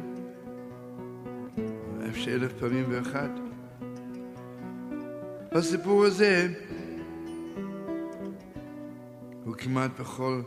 איפה 2.06 2.20
שאלף 2.20 2.54
פעמים 2.60 2.86
ואחת. 2.90 3.30
בסיפור 5.56 6.06
הזה, 6.06 6.54
הוא 9.46 9.56
כמעט 9.56 9.92
בכל, 10.00 10.42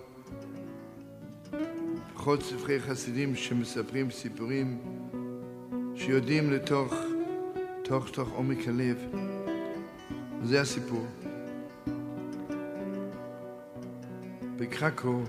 בכל 2.14 2.40
ספרי 2.40 2.80
חסידים 2.80 3.34
שמספרים 3.34 4.10
סיפורים 4.10 4.78
שיודעים 5.94 6.50
לתוך, 6.50 6.94
תוך 7.84 8.10
תוך 8.10 8.28
עומק 8.28 8.68
הלב. 8.68 8.98
זה 10.42 10.60
הסיפור. 10.60 11.06
בקרקו, 14.56 15.22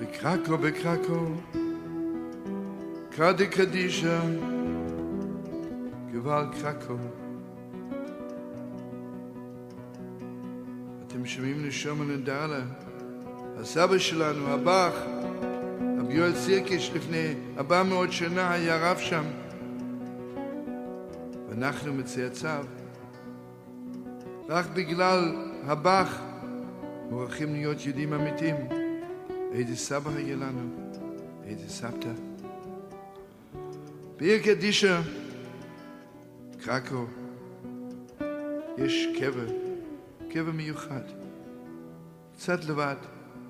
בקרקו, 0.00 0.58
בקרקו, 0.58 1.26
קרדי 3.10 3.46
קדישה, 3.46 4.20
גבל 6.12 6.44
קרקו. 6.62 6.96
אתם 11.06 11.26
שומעים 11.26 11.66
נשום 11.66 12.00
הנדלה, 12.00 12.60
הסבא 13.60 13.98
שלנו, 13.98 14.48
הבח, 14.48 14.92
רבי 16.00 16.14
יואל 16.14 16.34
סירקיש 16.34 16.90
לפני 16.94 17.34
ארבע 17.56 17.82
מאות 17.82 18.12
שנה 18.12 18.52
היה 18.52 18.90
רב 18.90 18.98
שם, 18.98 19.24
ואנחנו 21.48 21.94
מצאצאיו. 21.94 22.64
רק 24.48 24.66
בגלל 24.74 25.36
הבח 25.66 26.20
מוכרחים 27.10 27.52
להיות 27.52 27.86
יהודים 27.86 28.12
אמיתיים. 28.12 28.77
איזה 29.52 29.76
סבא 29.76 30.10
היה 30.16 30.36
לנו, 30.36 30.90
איזה 31.44 31.68
סבתא. 31.68 32.12
בעיר 34.16 34.42
קדישה, 34.42 35.00
קרקו, 36.60 37.04
יש 38.78 39.08
קבר, 39.20 39.46
קבר 40.30 40.52
מיוחד. 40.52 41.02
קצת 42.36 42.64
לבד, 42.64 42.96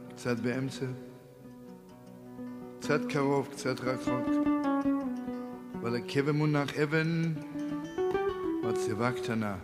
קצת 0.08 0.38
באמצע, 0.38 0.86
קצת 2.80 3.00
קרוב, 3.08 3.48
קצת 3.52 3.80
רחוק. 3.80 4.28
ועל 5.82 5.96
הקבר 5.96 6.32
מונח 6.32 6.78
אבן, 6.78 7.32
מצבה 8.62 9.12
קטנה, 9.12 9.56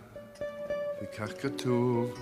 וכך 1.02 1.42
כתוב 1.42 2.14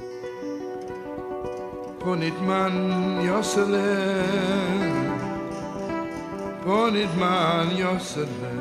Ponitman 2.03 2.75
Yosele 3.23 3.91
Ponitman 6.65 7.69
Yosele 7.79 8.55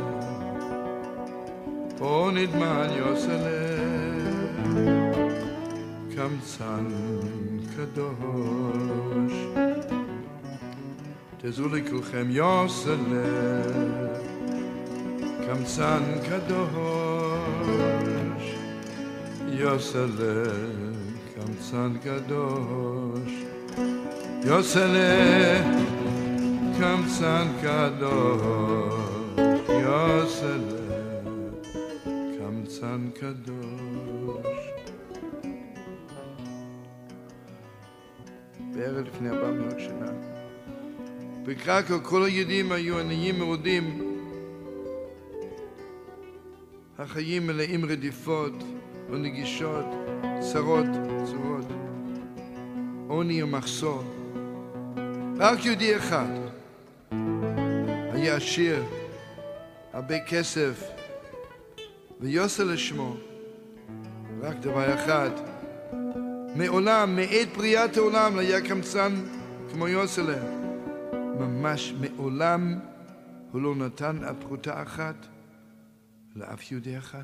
Ponitman 1.98 2.90
Yosele 3.02 3.62
Kamsan 6.14 6.88
Kadosh 7.74 9.40
Tezuli 11.42 11.82
kulchem 11.82 12.28
Yosele 12.32 13.28
Kamsan 15.48 16.06
Kadosh 16.28 17.70
Yosele 19.60 21.02
קמצן 21.42 21.98
קדוש 22.04 23.01
יוסלה 24.46 25.62
קמצן 26.80 27.48
קדוש. 27.62 28.94
יוסלה 29.70 30.82
קמצן 32.38 33.10
קדוש. 33.14 34.46
בערב 38.76 39.06
לפני 39.08 39.30
ארבע 39.30 39.52
מאות 39.52 39.80
שנה. 39.80 40.12
בקרקו 41.46 42.04
כל 42.04 42.24
היהודים 42.24 42.72
היו 42.72 43.00
עניים 43.00 43.40
מרודים. 43.40 44.02
החיים 47.00 47.48
מלאים 47.48 47.86
רדיפות 47.86 48.64
ונגישות 49.10 49.86
צרות, 50.40 50.86
צרות, 51.26 51.66
עוני 53.08 53.44
ומחסור. 53.44 54.21
רק 55.42 55.66
יהודי 55.66 55.98
אחד 55.98 56.26
היה 58.14 58.36
עשיר, 58.36 58.84
הרבה 59.94 60.20
כסף, 60.20 60.84
ויוסר 62.20 62.64
לשמו, 62.64 63.16
רק 64.42 64.58
דבר 64.58 64.94
אחד, 64.96 65.30
מעולם, 66.56 67.16
מעת 67.16 67.58
בריאת 67.58 67.98
העולם, 67.98 68.36
לא 68.36 68.42
היה 68.42 68.62
קמצן 68.62 69.14
כמו 69.72 69.88
יוסלה. 69.88 70.44
ממש 71.40 71.94
מעולם 72.00 72.80
הוא 73.52 73.62
לא 73.62 73.76
נתן 73.76 74.18
הפרוטה 74.24 74.84
אחת 74.84 75.28
לאף 76.36 76.72
יהודי 76.72 76.98
אחד. 76.98 77.24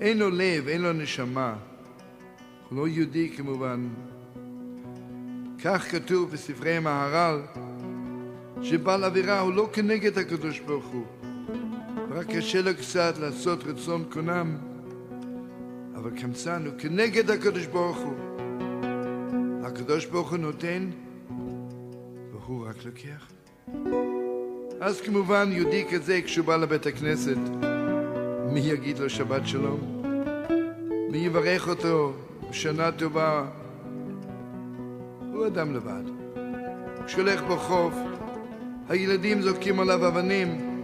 אין 0.00 0.18
לו 0.18 0.30
לב, 0.30 0.68
אין 0.68 0.82
לו 0.82 0.92
נשמה. 0.92 1.56
הוא 2.68 2.78
לא 2.78 2.88
יהודי 2.88 3.32
כמובן. 3.36 3.88
כך 5.64 5.90
כתוב 5.90 6.30
בספרי 6.30 6.76
המהר"ל, 6.76 7.40
שבעל 8.62 9.04
עבירה 9.04 9.40
הוא 9.40 9.52
לא 9.52 9.68
כנגד 9.72 10.18
הקדוש 10.18 10.60
ברוך 10.60 10.86
הוא, 10.86 11.04
רק 12.10 12.26
קשה 12.26 12.62
לו 12.62 12.70
קצת 12.74 13.14
לעשות 13.20 13.64
רצון 13.64 14.04
קונם, 14.12 14.56
אבל 15.96 16.10
קמצן 16.20 16.66
הוא 16.66 16.74
כנגד 16.78 17.30
הקדוש 17.30 17.66
ברוך 17.66 17.98
הוא. 17.98 18.14
הקדוש 19.62 20.06
ברוך 20.06 20.30
הוא 20.30 20.38
נותן, 20.38 20.90
והוא 22.32 22.66
רק 22.66 22.76
לוקח. 22.84 23.28
אז 24.80 25.00
כמובן 25.00 25.48
יהודי 25.52 25.84
כזה 25.90 26.20
כשהוא 26.24 26.46
בא 26.46 26.56
לבית 26.56 26.86
הכנסת, 26.86 27.38
מי 28.52 28.60
יגיד 28.60 28.98
לו 28.98 29.10
שבת 29.10 29.46
שלום? 29.46 30.02
מי 31.10 31.18
יברך 31.18 31.68
אותו 31.68 32.12
שנה 32.52 32.92
טובה? 32.92 33.63
הוא 35.34 35.46
אדם 35.46 35.74
לבד. 35.74 36.02
כשהולך 37.06 37.42
ברחוב, 37.42 37.94
הילדים 38.88 39.42
זורקים 39.42 39.80
עליו 39.80 40.08
אבנים. 40.08 40.80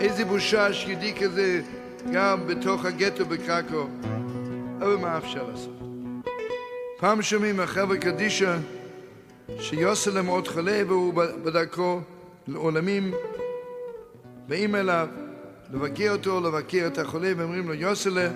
איזה 0.00 0.24
בושה 0.24 0.72
שיהודי 0.72 1.14
כזה 1.14 1.62
גר 2.10 2.36
בתוך 2.36 2.84
הגטו 2.84 3.26
בקרקו. 3.26 3.86
אבל 4.78 4.96
מה 4.96 5.18
אפשר 5.18 5.48
לעשות? 5.50 5.78
פעם 6.98 7.22
שומעים 7.22 7.56
מהחבר'ה 7.56 7.98
קדישא 7.98 8.56
שיוסלם 9.58 10.26
עוד 10.26 10.48
חולה 10.48 10.82
והוא 10.86 11.14
בדרכו 11.14 12.00
לעולמים, 12.48 13.12
באים 14.48 14.74
אליו 14.74 15.08
לבקר 15.72 16.12
אותו, 16.12 16.40
לבקר 16.40 16.86
את 16.86 16.98
החולה, 16.98 17.32
ואומרים 17.36 17.68
לו, 17.68 17.74
יוסלה, 17.74 18.28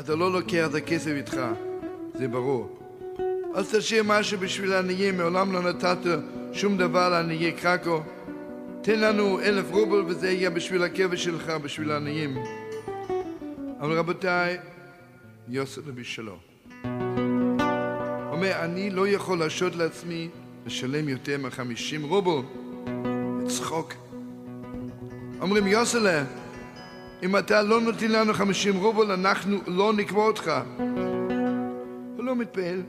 אתה 0.00 0.14
לא 0.14 0.32
לוקח 0.32 0.66
את 0.70 0.74
הכסף 0.74 1.10
איתך, 1.10 1.40
זה 2.20 2.28
ברור. 2.28 2.78
אז 3.54 3.74
תשאיר 3.74 4.02
משהו 4.06 4.38
בשביל 4.38 4.72
העניים, 4.72 5.16
מעולם 5.16 5.52
לא 5.52 5.62
נתת 5.62 5.98
שום 6.52 6.76
דבר 6.76 7.08
לעניי 7.08 7.52
קרקו. 7.52 8.02
תן 8.82 9.00
לנו 9.00 9.40
אלף 9.40 9.70
רובל 9.70 10.04
וזה 10.06 10.30
יהיה 10.30 10.50
בשביל 10.50 10.82
הקבר 10.82 11.16
שלך, 11.16 11.50
בשביל 11.50 11.90
העניים. 11.90 12.36
אבל 13.80 13.98
רבותיי, 13.98 14.58
יוסף 15.48 15.82
בשלו. 15.82 16.36
אומר, 18.32 18.52
אני 18.64 18.90
לא 18.90 19.08
יכול 19.08 19.38
להרשות 19.38 19.76
לעצמי 19.76 20.28
לשלם 20.66 21.08
יותר 21.08 21.38
מ-50 21.38 22.06
רובל. 22.08 22.46
צחוק. 23.48 23.92
אומרים, 25.40 25.66
יוסלה, 25.66 26.24
אם 27.22 27.36
אתה 27.36 27.62
לא 27.62 27.80
נותן 27.80 28.10
לנו 28.10 28.34
50 28.34 28.76
רובל, 28.76 29.12
אנחנו 29.12 29.58
לא 29.66 29.92
נקבע 29.92 30.22
אותך. 30.22 30.52
הוא 32.20 32.26
לא 32.26 32.36
מתפעל. 32.36 32.82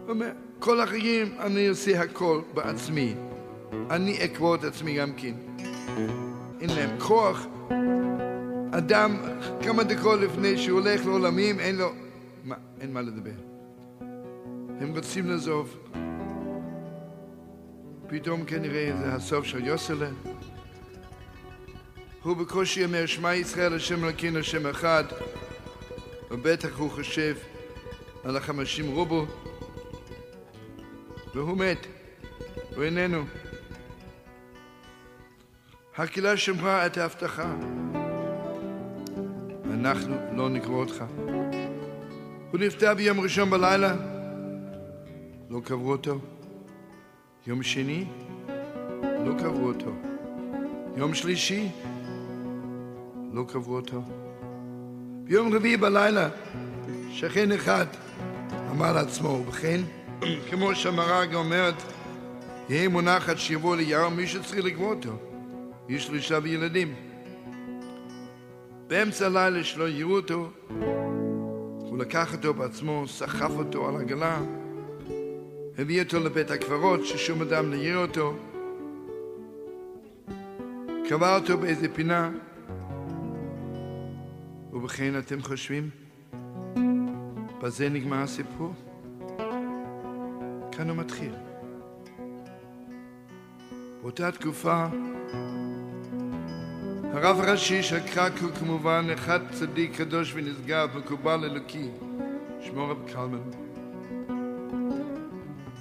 הוא 0.00 0.10
אומר, 0.10 0.30
כל 0.58 0.80
החיים 0.80 1.34
אני 1.38 1.66
עושה 1.66 2.00
הכל 2.00 2.40
בעצמי. 2.54 3.14
אני 3.90 4.24
אקבע 4.24 4.54
את 4.54 4.64
עצמי 4.64 4.94
גם 4.94 5.12
כן. 5.16 5.34
אין 6.60 6.70
להם 6.70 7.00
כוח. 7.00 7.46
אדם, 8.72 9.16
כמה 9.62 9.82
דקות 9.82 10.20
לפני 10.20 10.58
שהוא 10.58 10.80
הולך 10.80 11.06
לעולמים, 11.06 11.60
אין 11.60 11.76
לו... 11.76 11.92
מה, 12.44 12.54
אין 12.80 12.92
מה 12.92 13.02
לדבר. 13.02 13.30
הם 14.80 14.96
רוצים 14.96 15.30
לעזוב. 15.30 15.76
פתאום 18.08 18.44
כנראה 18.44 18.92
זה 18.98 19.14
הסוף 19.14 19.44
של 19.44 19.66
יוסלה. 19.66 20.10
הוא 22.22 22.36
בקושי 22.36 22.84
אומר, 22.84 23.06
שמע 23.06 23.34
ישראל, 23.34 23.74
השם 23.74 24.04
אלוקינו, 24.04 24.38
השם 24.38 24.66
אחד, 24.66 25.04
ובטח 26.30 26.78
הוא 26.78 26.90
חושב 26.90 27.34
על 28.24 28.36
החמישים 28.36 28.94
רובו, 28.94 29.26
והוא 31.34 31.58
מת, 31.58 31.86
הוא 32.74 32.84
איננו. 32.84 33.22
הקהילה 35.96 36.36
שמרה 36.36 36.86
את 36.86 36.96
ההבטחה. 36.96 37.54
אנחנו 39.72 40.16
לא 40.36 40.50
נקרא 40.50 40.72
אותך. 40.72 41.04
הוא 42.50 42.60
נפטר 42.60 42.94
ביום 42.94 43.20
ראשון 43.20 43.50
בלילה, 43.50 43.96
לא 45.50 45.60
קברו 45.64 45.92
אותו. 45.92 46.18
יום 47.46 47.62
שני, 47.62 48.04
לא 49.26 49.38
קברו 49.38 49.66
אותו. 49.68 49.92
יום 50.96 51.14
שלישי, 51.14 51.68
לא 53.32 53.44
קברו 53.48 53.76
אותו. 53.76 54.02
ביום 55.24 55.54
רביעי 55.54 55.76
בלילה, 55.76 56.28
שכן 57.12 57.52
אחד 57.52 57.86
אמר 58.70 58.92
לעצמו, 58.92 59.28
ובכן, 59.28 59.80
כמו 60.50 60.74
שהמרג 60.74 61.34
אומרת, 61.34 61.74
יהיה 62.68 62.88
מונח 62.88 63.28
עד 63.28 63.38
שיבוא 63.38 63.76
ליער, 63.76 64.08
מישהו 64.08 64.42
צריך 64.42 64.64
לקבוע 64.64 64.94
אותו. 64.94 65.18
יש 65.88 66.08
לו 66.08 66.14
אישה 66.14 66.38
וילדים. 66.42 66.94
באמצע 68.86 69.26
הלילה 69.26 69.64
שלא 69.64 69.88
יראו 69.88 70.16
אותו, 70.16 70.50
הוא 71.78 71.98
לקח 71.98 72.34
אותו 72.34 72.54
בעצמו, 72.54 73.04
סחף 73.08 73.50
אותו 73.50 73.88
על 73.88 73.96
עגלה, 73.96 74.40
הביא 75.78 76.02
אותו 76.02 76.20
לבית 76.20 76.50
הקברות, 76.50 77.06
ששום 77.06 77.42
אדם 77.42 77.70
לא 77.70 77.76
יראה 77.76 78.02
אותו, 78.02 78.34
קבע 81.08 81.36
אותו 81.36 81.58
באיזה 81.58 81.88
פינה, 81.94 82.30
ובכן 84.72 85.18
אתם 85.18 85.42
חושבים, 85.42 85.90
בזה 87.62 87.88
נגמר 87.88 88.16
הסיפור? 88.22 88.74
כאן 90.72 90.88
הוא 90.88 90.96
מתחיל. 90.96 91.34
באותה 94.02 94.32
תקופה 94.32 94.86
הרב 97.12 97.40
הראשי 97.40 97.82
של 97.82 98.00
קרקו 98.00 98.46
כמובן 98.58 99.06
אחד 99.14 99.40
צדיק 99.50 99.96
קדוש 99.96 100.32
ונשגב, 100.34 100.98
מקובל 100.98 101.44
אלוקי, 101.44 101.88
שמו 102.60 102.88
רב 102.88 103.10
קלמן. 103.12 103.50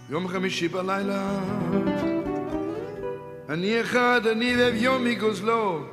יום 0.09 0.27
חמישי 0.27 0.67
בלילה 0.67 1.39
אני 3.49 3.81
אחד, 3.81 4.21
אני 4.31 4.55
ואביון 4.57 5.03
מגוזלו 5.03 5.83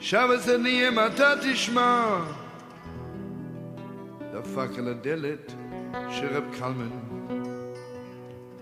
שבס 0.00 0.48
אני 0.48 0.88
אם 0.88 0.98
אתה 0.98 1.32
תשמע 1.42 2.18
דפק 4.54 4.78
על 4.78 4.88
הדלת 4.88 5.52
של 6.10 6.26
רב 6.26 6.44
קלמן 6.58 6.90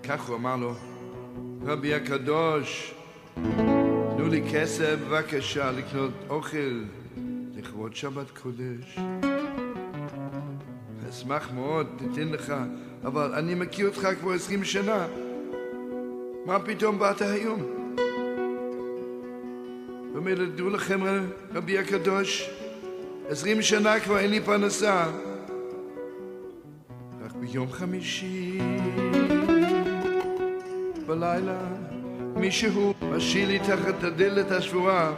כך 0.03 0.27
הוא 0.27 0.35
אמר 0.35 0.55
לו 0.55 0.73
רבי 1.65 1.93
הקדוש 1.93 2.93
תנו 4.15 4.27
לי 4.29 4.43
כסף 4.53 4.95
בבקשה 5.07 5.71
לקנות 5.71 6.11
אוכל 6.29 6.83
לכבוד 7.55 7.95
שבת 7.95 8.31
קודש. 8.41 8.99
אשמח 11.09 11.51
מאוד, 11.51 11.87
תתן 11.97 12.27
לך, 12.27 12.53
אבל 13.03 13.33
אני 13.33 13.55
מכיר 13.55 13.87
אותך 13.87 14.07
כבר 14.19 14.31
עשרים 14.31 14.63
שנה. 14.63 15.07
מה 16.45 16.59
פתאום 16.59 16.99
באת 16.99 17.21
היום? 17.21 17.61
הוא 20.09 20.17
אומר, 20.17 20.45
דעו 20.55 20.69
לכם, 20.69 20.99
רבי 21.53 21.77
הקדוש, 21.77 22.49
עשרים 23.29 23.61
שנה 23.61 23.99
כבר 23.99 24.19
אין 24.19 24.29
לי 24.29 24.41
פרנסה. 24.41 25.05
רק 27.53 27.57
ביום 27.57 27.71
חמישי 27.71 28.59
בלילה 31.07 31.59
מישהו 32.35 32.93
משאיר 33.11 33.47
לי 33.47 33.59
תחת 33.59 34.03
הדלת 34.03 34.51
השבורה 34.51 35.13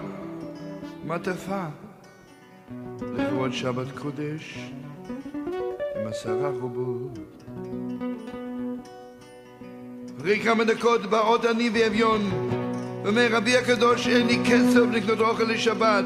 מעטפה 1.06 1.64
לכבוד 3.02 3.54
שבת 3.54 3.92
קודש 3.98 4.60
עם 5.96 6.08
עשרה 6.08 6.50
רובות. 6.50 7.20
אחרי 10.20 10.40
כמה 10.40 10.64
דקות 10.64 11.06
בא 11.06 11.22
עוד 11.22 11.46
אני 11.46 11.70
ואביון 11.74 12.22
ואומר 13.04 13.28
רבי 13.32 13.58
הקדוש 13.58 14.08
אין 14.08 14.28
לי 14.28 14.40
כסף 14.46 14.84
לקנות 14.92 15.20
אוכל 15.20 15.44
לשבת 15.44 16.06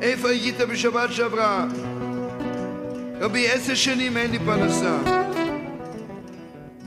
איפה 0.00 0.28
היית 0.28 0.56
בשבת 0.60 1.12
שעברה? 1.12 1.66
רבי 3.24 3.48
עשר 3.48 3.74
שנים 3.74 4.16
אין 4.16 4.30
לי 4.30 4.38
פרנסה 4.38 4.98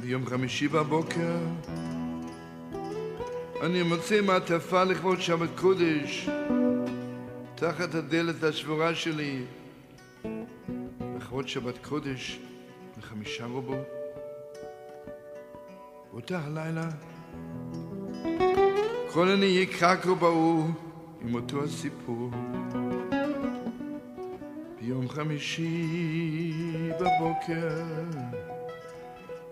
ביום 0.02 0.26
חמישי 0.26 0.68
בבוקר 0.68 1.38
אני 3.62 3.84
מוצא 3.84 4.22
מעטפה 4.22 4.84
לכבוד 4.84 5.22
שבת 5.22 5.50
קודש 5.56 6.30
תחת 7.56 7.96
הדלת 7.96 8.44
השבורה 8.44 8.96
שלי 8.96 9.44
לכבוד 11.18 11.48
שבת 11.48 11.86
קודש 11.86 12.40
לחמישה 12.98 13.46
רובו. 13.46 13.76
באותה 16.12 16.40
הלילה 16.46 16.90
כל 19.14 19.28
עניי 19.28 19.66
קרקו 19.66 20.16
באו 20.16 20.64
עם 21.22 21.36
אותו 21.36 21.64
הסיפור. 21.64 22.30
ביום 24.88 25.10
חמישי 25.10 26.52
בבוקר 27.00 27.84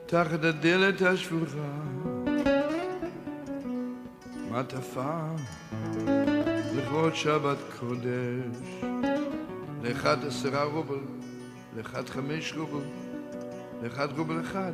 תחת 0.06 0.44
הדלת 0.44 1.02
השבורה 1.02 1.82
מעטפה 4.52 5.28
לכבוד 6.78 7.16
שבת 7.16 7.58
קודש 7.80 8.84
לאחד 9.84 10.18
עשרה 10.28 10.64
רובל, 10.64 11.04
לאחד 11.78 12.10
חמש 12.10 12.54
רובל, 12.58 12.86
לאחד 13.84 14.18
רובל 14.18 14.42
אחד. 14.42 14.72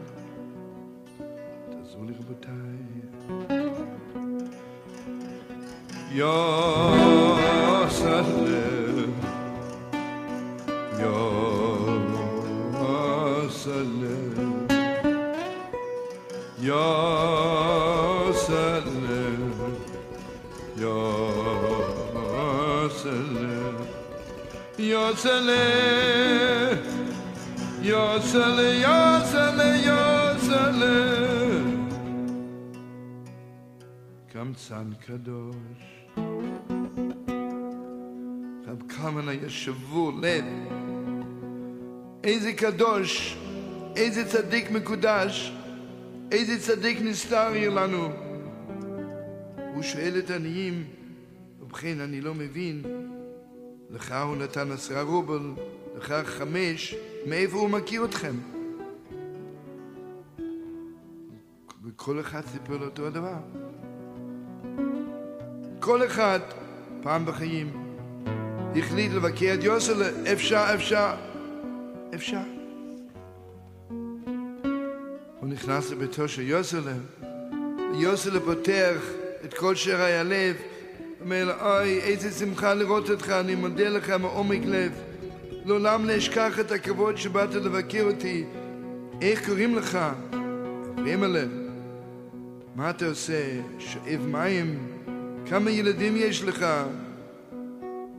תעזרו 1.69 2.05
לי 2.05 2.13
רבותיי. 2.19 2.51
יוסלם, 6.11 7.41
יוסלם, 11.01 12.05
יוסלם. 16.59 17.21
Yosele, 24.89 25.65
Yosele, 27.89 28.69
Yosele, 28.85 29.69
Yosele, 29.87 30.97
קמצן 34.33 34.89
קדוש. 35.05 36.00
רב 38.71 38.81
קלמן 38.87 39.29
היה 39.29 39.49
שבור 39.49 40.11
לב. 40.21 40.45
איזה 42.23 42.53
קדוש, 42.53 43.37
איזה 43.95 44.25
צדיק 44.25 44.71
מקודש, 44.71 45.53
איזה 46.31 46.59
צדיק 46.59 47.01
נסתר 47.01 47.55
יהיה 47.55 47.69
לנו. 47.69 48.09
הוא 49.73 49.83
שואל 49.83 50.13
את 50.19 50.29
העניים, 50.29 50.83
ובכן 51.61 51.99
אני 51.99 52.21
לא 52.21 52.33
מבין, 52.33 52.83
לך 53.89 54.15
הוא 54.25 54.35
נתן 54.37 54.71
עשרה 54.71 55.01
רובל, 55.01 55.51
לך 55.97 56.13
חמש, 56.25 56.95
מאיפה 57.25 57.57
הוא 57.57 57.69
מכיר 57.69 58.05
אתכם? 58.05 58.35
וכל 61.83 62.19
אחד 62.19 62.41
סיפר 62.45 62.77
לו 62.77 62.85
אותו 62.85 63.07
הדבר. 63.07 63.37
כל 65.79 66.05
אחד, 66.05 66.39
פעם 67.01 67.25
בחיים, 67.25 67.80
החליט 68.75 69.11
לבקר 69.11 69.53
את 69.53 69.63
יוסלה, 69.63 70.05
אפשר, 70.33 70.65
אפשר, 70.75 71.13
אפשר. 72.15 72.41
הוא 75.39 75.49
נכנס 75.49 75.91
לביתו 75.91 76.27
של 76.27 76.41
יוסלה, 76.41 76.93
ויוסלה 77.93 78.39
פותח 78.39 79.01
את 79.45 79.53
כל 79.53 79.75
שערי 79.75 80.17
הלב, 80.17 80.55
אומר 81.21 81.45
לו, 81.45 81.53
אוי, 81.61 81.99
איזה 81.99 82.31
שמחה 82.31 82.73
לראות 82.73 83.09
אותך, 83.09 83.29
אני 83.29 83.55
מודה 83.55 83.89
לך 83.89 84.09
מעומק 84.09 84.61
לב. 84.65 84.91
לעולם 85.65 86.05
לא 86.05 86.17
אשכח 86.17 86.59
את 86.59 86.71
הכבוד 86.71 87.17
שבאת 87.17 87.53
לבקר 87.53 88.03
אותי. 88.03 88.43
איך 89.21 89.45
קוראים 89.45 89.75
לך? 89.75 89.99
רימלה. 90.97 91.43
מה 92.75 92.89
אתה 92.89 93.05
עושה? 93.05 93.59
שואב 93.79 94.27
מים? 94.27 94.87
כמה 95.45 95.71
ילדים 95.71 96.13
יש 96.17 96.43
לך? 96.43 96.65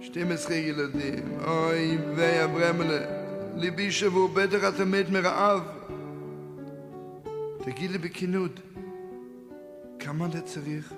12 0.02 0.56
ילדים. 0.56 1.38
אוי, 1.44 1.98
ויה 2.16 2.46
ברמלה. 2.46 2.98
ליבי 3.56 3.90
שבור, 3.90 4.28
בטח 4.28 4.58
אתה 4.68 4.84
מת 4.84 5.10
מרעב. 5.10 5.62
תגיד 7.64 7.90
לי 7.90 7.98
בכנות, 7.98 8.60
כמה 9.98 10.26
אתה 10.26 10.40
צריך? 10.40 10.94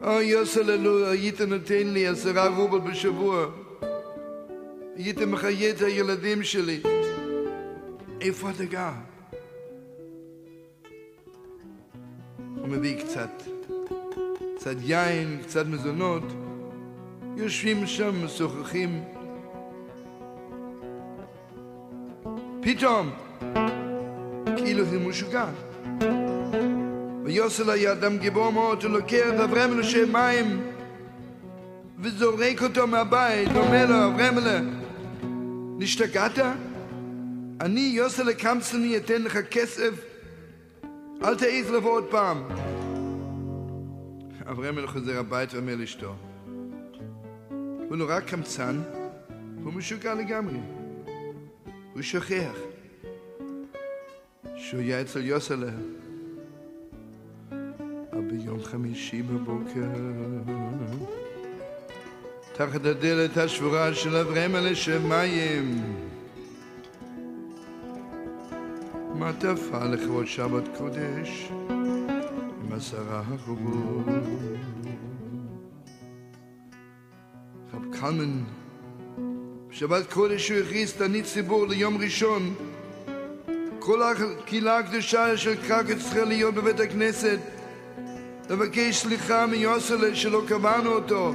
אוי, 0.00 0.24
יוסללו, 0.24 1.06
היית 1.06 1.40
נותן 1.40 1.86
לי 1.86 2.06
עשרה 2.06 2.48
רובל 2.48 2.90
בשבוע. 2.90 3.46
היית 4.96 5.18
מחיה 5.18 5.70
את 5.70 5.80
הילדים 5.82 6.42
שלי. 6.42 6.80
איפה 8.20 8.50
אתה 8.50 8.64
גר? 8.64 8.92
הוא 12.56 12.68
מביא 12.68 13.02
קצת, 13.02 13.42
קצת 14.56 14.76
יין, 14.80 15.38
קצת 15.42 15.66
מזונות. 15.66 16.47
יושבים 17.38 17.86
שם, 17.86 18.24
משוחחים. 18.24 19.04
פתאום, 22.62 23.10
כאילו 24.56 24.84
הוא 24.84 25.08
משוגע. 25.08 25.46
ויוסל 27.24 27.70
היה 27.70 27.92
אדם 27.92 28.18
גיבור 28.18 28.52
מאוד, 28.52 28.82
הוא 28.82 28.92
לוקח 28.92 29.26
את 29.28 29.40
אברהם 29.40 29.78
לשם 29.78 30.12
מים 30.12 30.62
וזורק 31.98 32.62
אותו 32.62 32.86
מהבית, 32.86 33.48
ואומר 33.54 33.86
לו, 33.86 34.06
אברהם, 34.06 34.36
נשתגעת? 35.78 36.38
אני, 37.60 37.80
יוסל 37.80 38.32
קמצני, 38.32 38.96
אתן 38.96 39.22
לך 39.22 39.38
כסף, 39.50 40.04
אל 41.24 41.34
תעז 41.34 41.70
לבוא 41.70 41.90
עוד 41.90 42.04
פעם. 42.10 42.48
אברהם 44.50 44.86
חוזר 44.86 45.18
הביתה 45.18 45.56
ואומר 45.56 45.76
לאשתו, 45.76 46.14
הוא 47.88 47.96
נורא 47.96 48.20
קמצן, 48.20 48.80
הוא 49.64 49.72
משוגע 49.72 50.14
לגמרי. 50.14 50.58
הוא 51.94 52.02
שוכח 52.02 52.56
שהוא 54.56 54.80
היה 54.80 55.00
אצל 55.00 55.24
יוסלה. 55.24 55.70
אבל 58.12 58.20
ביום 58.30 58.62
חמישי 58.62 59.22
בבוקר, 59.22 59.88
תחת 62.52 62.86
הדלת 62.86 63.36
השבורה 63.36 63.94
של 63.94 64.16
אברהם 64.16 64.54
על 64.54 64.66
השמיים, 64.66 65.82
מעטפה 69.14 69.84
לכבוד 69.84 70.26
שבת 70.26 70.64
קודש 70.78 71.48
עם 72.60 72.72
עשרה 72.72 73.22
חובות. 73.44 74.04
קלמן. 78.00 78.40
בשבת 79.70 80.12
קודש 80.12 80.50
הוא 80.50 80.58
הכריז 80.58 80.92
תענית 80.92 81.24
ציבור 81.24 81.66
ליום 81.66 81.98
ראשון. 81.98 82.54
כל 83.78 84.02
הקהילה 84.02 84.78
הקדושה 84.78 85.36
של 85.36 85.54
קרקע 85.68 85.94
צריכה 85.96 86.24
להיות 86.24 86.54
בבית 86.54 86.80
הכנסת, 86.80 87.38
לבקש 88.50 88.96
סליחה 88.96 89.46
מיוסלה 89.46 90.14
שלא 90.14 90.42
קבענו 90.48 90.92
אותו. 90.92 91.34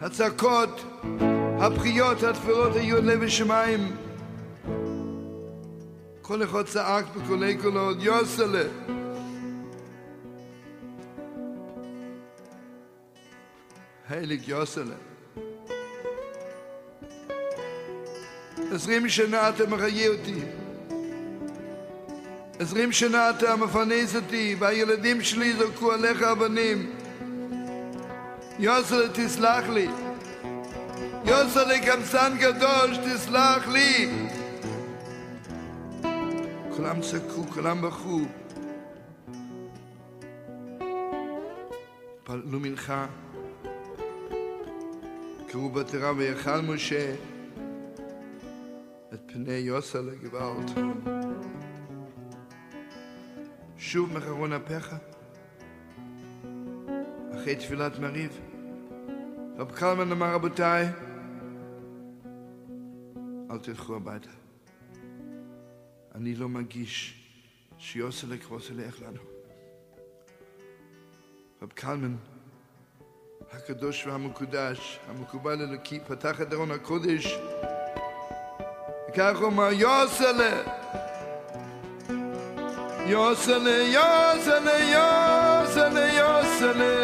הצעקות, 0.00 0.84
הבכיות, 1.60 2.22
התפילות 2.22 2.76
היו 2.76 2.96
עד 2.96 3.04
לב 3.04 3.22
השמיים. 3.22 3.96
כל 6.22 6.42
אחד 6.42 6.62
צעק 6.62 7.04
בקולי 7.16 7.56
קולות, 7.56 7.96
יוסלה. 8.00 8.64
Heilig 14.12 14.46
Josele. 14.46 14.98
עשרים 18.72 19.08
שנה 19.08 19.48
אתה 19.48 19.66
מחיה 19.66 20.08
אותי. 20.08 20.40
עשרים 22.58 22.92
שנה 22.92 23.30
אתה 23.30 23.56
מפרנס 23.56 24.16
אותי, 24.16 24.56
והילדים 24.58 25.22
שלי 25.22 25.52
זרקו 25.52 25.92
עליך 25.92 26.22
אבנים. 26.22 26.92
יוסלה, 28.58 29.08
תסלח 29.08 29.68
לי. 29.68 29.88
יוסלה, 31.24 31.78
קמצן 31.86 32.32
קדוש, 32.40 32.98
תסלח 32.98 33.68
לי. 33.68 34.10
כולם 36.76 37.00
צעקו, 37.00 37.46
כולם 37.54 37.82
בכו. 37.82 38.20
התפללו 42.18 42.60
מנחה. 42.60 43.06
קראו 45.52 45.68
בתורה 45.68 46.12
ויכל 46.16 46.60
משה 46.60 47.14
את 49.14 49.20
פני 49.26 49.52
יוסה 49.52 50.00
לגבעות. 50.00 50.70
שוב 53.76 54.12
מחרון 54.12 54.52
אפיך, 54.52 54.94
אחרי 57.34 57.56
תפילת 57.56 57.98
מריב. 57.98 58.40
רב 59.56 59.70
קלמן 59.70 60.12
אמר, 60.12 60.34
רבותיי, 60.34 60.88
אל 63.50 63.58
תלכו 63.58 63.96
הביתה. 63.96 64.30
אני 66.14 66.34
לא 66.34 66.48
מגיש 66.48 67.24
שיוסלק 67.78 68.44
ילך 68.70 69.02
לנו. 69.02 69.22
רב 71.62 71.72
קלמן 71.74 72.16
הקדוש 73.50 74.06
והמקודש, 74.06 74.98
המקובל 75.08 75.60
אלוקי, 75.60 76.00
פתח 76.06 76.40
את 76.40 76.52
ארון 76.52 76.70
הקודש, 76.70 77.38
וכך 79.08 79.38
הוא 79.40 79.48
אמר, 79.48 79.72
יוסלה, 79.72 80.62
יוסלה, 83.06 83.70
יוסלה, 83.70 84.78
יוסלה, 84.78 86.12
יוסלה, 86.12 86.94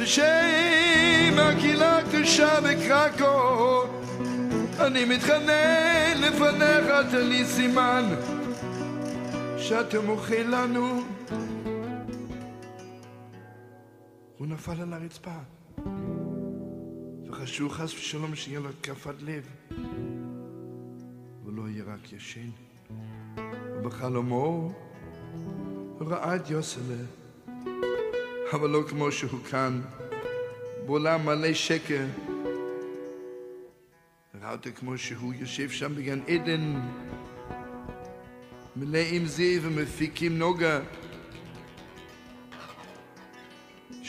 בשם 0.00 1.38
הקהילה 1.38 1.98
הקדושה 1.98 2.60
בקרקו, 2.60 3.84
אני 4.80 5.04
מתחנן 5.04 6.20
לפניך, 6.20 7.10
תן 7.10 7.26
לי 7.28 7.44
סימן, 7.44 8.14
שאתה 9.58 10.00
מוחה 10.00 10.42
לנו 10.42 11.13
נפל 14.54 14.80
על 14.80 14.92
הרצפה. 14.92 15.38
וחשוב 17.28 17.72
חס 17.72 17.94
ושלום 17.94 18.34
שיהיה 18.34 18.60
לו 18.60 18.68
התקפת 18.68 19.14
לב. 19.22 19.48
ולא 21.44 21.68
יהיה 21.68 21.84
רק 21.84 22.12
ישן. 22.12 22.48
ובחלומו 23.76 24.72
הוא 25.98 26.08
ראה 26.08 26.36
את 26.36 26.50
יוסלה, 26.50 27.04
אבל 28.52 28.70
לא 28.70 28.82
כמו 28.88 29.12
שהוא 29.12 29.40
כאן, 29.50 29.80
בעולם 30.86 31.26
מלא 31.26 31.54
שקר. 31.54 32.06
ראה 34.40 34.52
אותו 34.52 34.70
כמו 34.74 34.98
שהוא 34.98 35.34
יושב 35.34 35.70
שם 35.70 35.94
בגן 35.94 36.20
עדן, 36.28 36.80
מלא 38.76 39.00
עם 39.10 39.26
זיו 39.26 39.62
ומפיקים 39.62 40.38
נוגה. 40.38 40.80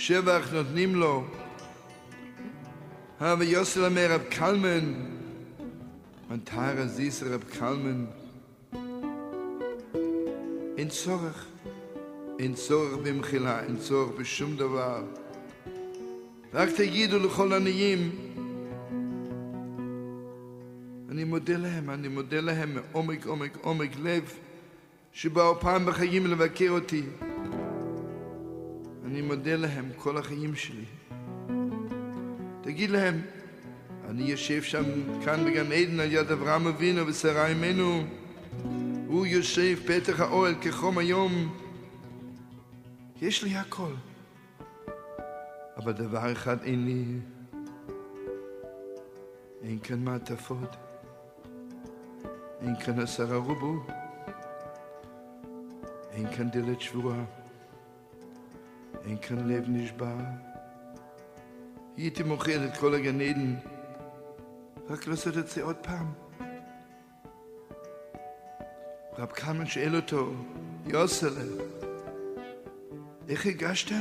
שבח 0.08 0.54
נותנים 0.54 0.96
לו. 0.96 1.24
אבל 3.22 3.42
יוסל 3.42 3.86
אומר 3.86 4.12
רב 4.12 4.22
קלמן, 4.30 4.94
מתי 6.30 6.56
רזיס 6.78 7.24
רב 7.24 7.44
קלמן? 7.44 8.06
אין 10.78 10.90
צורך, 10.90 11.46
אין 12.40 12.54
צורך 12.54 12.94
במחילה, 13.04 13.64
אין 13.64 13.78
צורך 13.78 14.10
בשום 14.20 14.56
דבר. 14.56 15.04
רק 16.54 16.70
תגידו 16.70 17.20
לכל 17.20 17.54
עניים, 17.54 18.12
אני 21.10 21.24
מודה 21.24 21.58
להם, 21.58 21.90
אני 21.90 22.08
מודה 22.08 22.42
להם 22.42 22.76
מעומק 22.76 23.26
עומק 23.26 23.58
עומק 23.62 23.92
לב 24.04 24.34
שבאו 25.14 25.60
פעם 25.60 25.86
בחיים 25.86 26.28
לבקר 26.28 26.70
אותי. 26.70 27.04
מודה 29.28 29.56
להם 29.56 29.90
כל 29.98 30.18
החיים 30.18 30.56
שלי. 30.56 30.86
תגיד 32.62 32.90
להם, 32.90 33.22
אני 34.10 34.24
יושב 34.24 34.64
שם 34.64 34.84
כאן 35.26 35.46
בגן 35.46 35.72
עדן 35.72 36.00
על 36.00 36.12
יד 36.12 36.32
אברהם 36.32 36.68
אבינו 36.68 37.08
ושרה 37.08 37.48
אמנו. 37.48 38.04
הוא 39.08 39.26
יושב 39.26 39.78
פתח 39.86 40.20
האוהל 40.20 40.56
כחום 40.62 40.98
היום. 40.98 41.58
יש 43.22 43.44
לי 43.44 43.56
הכל. 43.56 43.92
אבל 45.78 45.92
דבר 45.92 46.32
אחד 46.32 46.64
אין 46.64 46.86
לי, 46.86 47.06
אין 49.62 49.80
כאן 49.80 50.04
מעטפות, 50.04 50.76
אין 52.62 52.76
כאן 52.76 53.00
עשרה 53.00 53.38
רובו, 53.38 53.84
אין 56.12 56.36
כאן 56.36 56.50
דלת 56.50 56.82
שבורה, 56.82 57.24
אין 59.06 59.18
כאן 59.18 59.48
לב 59.48 59.64
נשבר. 59.68 60.16
הייתי 61.98 62.24
מוכר 62.24 62.66
את 62.66 62.78
כל 62.78 62.94
הגן 62.94 63.22
עדן, 63.22 63.56
רק 64.90 65.08
לעשות 65.08 65.38
את 65.38 65.48
זה 65.48 65.64
עוד 65.64 65.76
פעם. 65.76 66.14
רב 69.18 69.32
קלמן 69.32 69.66
שואל 69.66 69.96
אותו, 69.96 70.34
יוסלה, 70.88 71.42
איך 73.30 73.46
הגשת? 73.46 73.96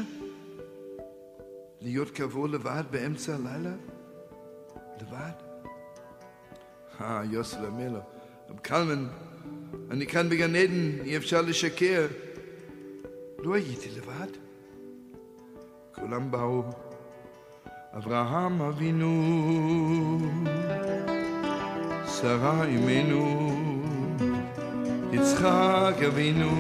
להיות 1.81 2.11
קבור 2.11 2.49
לבד 2.49 2.85
באמצע 2.91 3.35
הלילה? 3.35 3.75
לבד? 5.01 5.33
אה, 7.01 7.23
יוסלה 7.31 7.67
אומר 7.67 7.89
לו, 7.89 8.01
רב 8.51 8.59
קלמן, 8.59 9.07
אני 9.91 10.07
כאן 10.07 10.29
בגן 10.29 10.57
עדן, 10.57 11.05
אי 11.05 11.17
אפשר 11.17 11.43
לשקר. 11.43 12.07
לא 13.39 13.55
הייתי 13.55 13.91
לבד. 13.91 14.44
כולם 16.01 16.31
באו. 16.31 16.63
אברהם 17.97 18.63
אבינו, 18.63 19.13
שרה 22.21 22.65
אמנו, 22.65 23.53
יצחק 25.13 25.95
אבינו, 26.07 26.51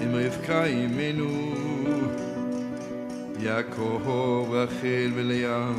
עם 0.00 0.14
רבקה 0.14 0.64
אמנו, 0.64 1.52
יעקב, 3.40 4.02
רחל 4.50 5.10
ולאה, 5.14 5.70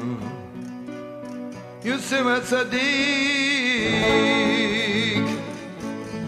יוסף 1.84 2.26
הצדיק, 2.38 2.74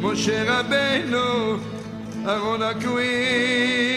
משה 0.02 0.60
רבנו, 0.60 1.58
אהרון 2.28 2.62
הכהן, 2.62 3.95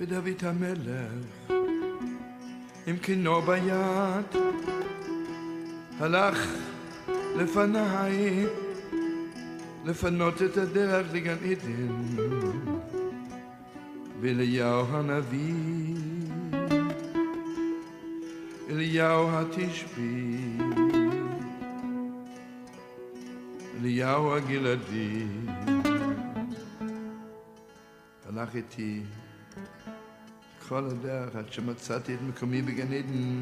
ודוד 0.00 0.42
המלך, 0.42 1.52
עם 2.86 2.96
כינור 3.02 3.40
ביד, 3.40 4.42
הלך 5.98 6.46
לפניי, 7.36 8.46
לפנות 9.84 10.42
את 10.42 10.56
הדרך 10.56 11.06
לגן 11.12 11.36
עדן, 11.50 12.22
ואליהו 14.20 14.86
הנביא, 14.90 15.94
אליהו 18.70 19.28
התשבי, 19.30 20.36
אליהו 23.80 24.34
הגלעדי, 24.34 25.26
הלך 28.28 28.54
איתי 28.54 29.02
כל 30.68 30.84
הדרך 30.86 31.36
עד 31.36 31.52
שמצאתי 31.52 32.14
את 32.14 32.18
מקומי 32.28 32.62
בגן 32.62 32.92
עדן. 32.92 33.40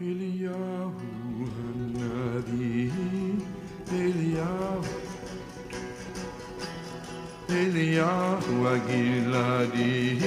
אליהו 0.00 0.90
הנביא, 1.56 2.90
אליהו, 3.92 4.80
אליהו 7.50 8.66
הגלעדי, 8.66 10.18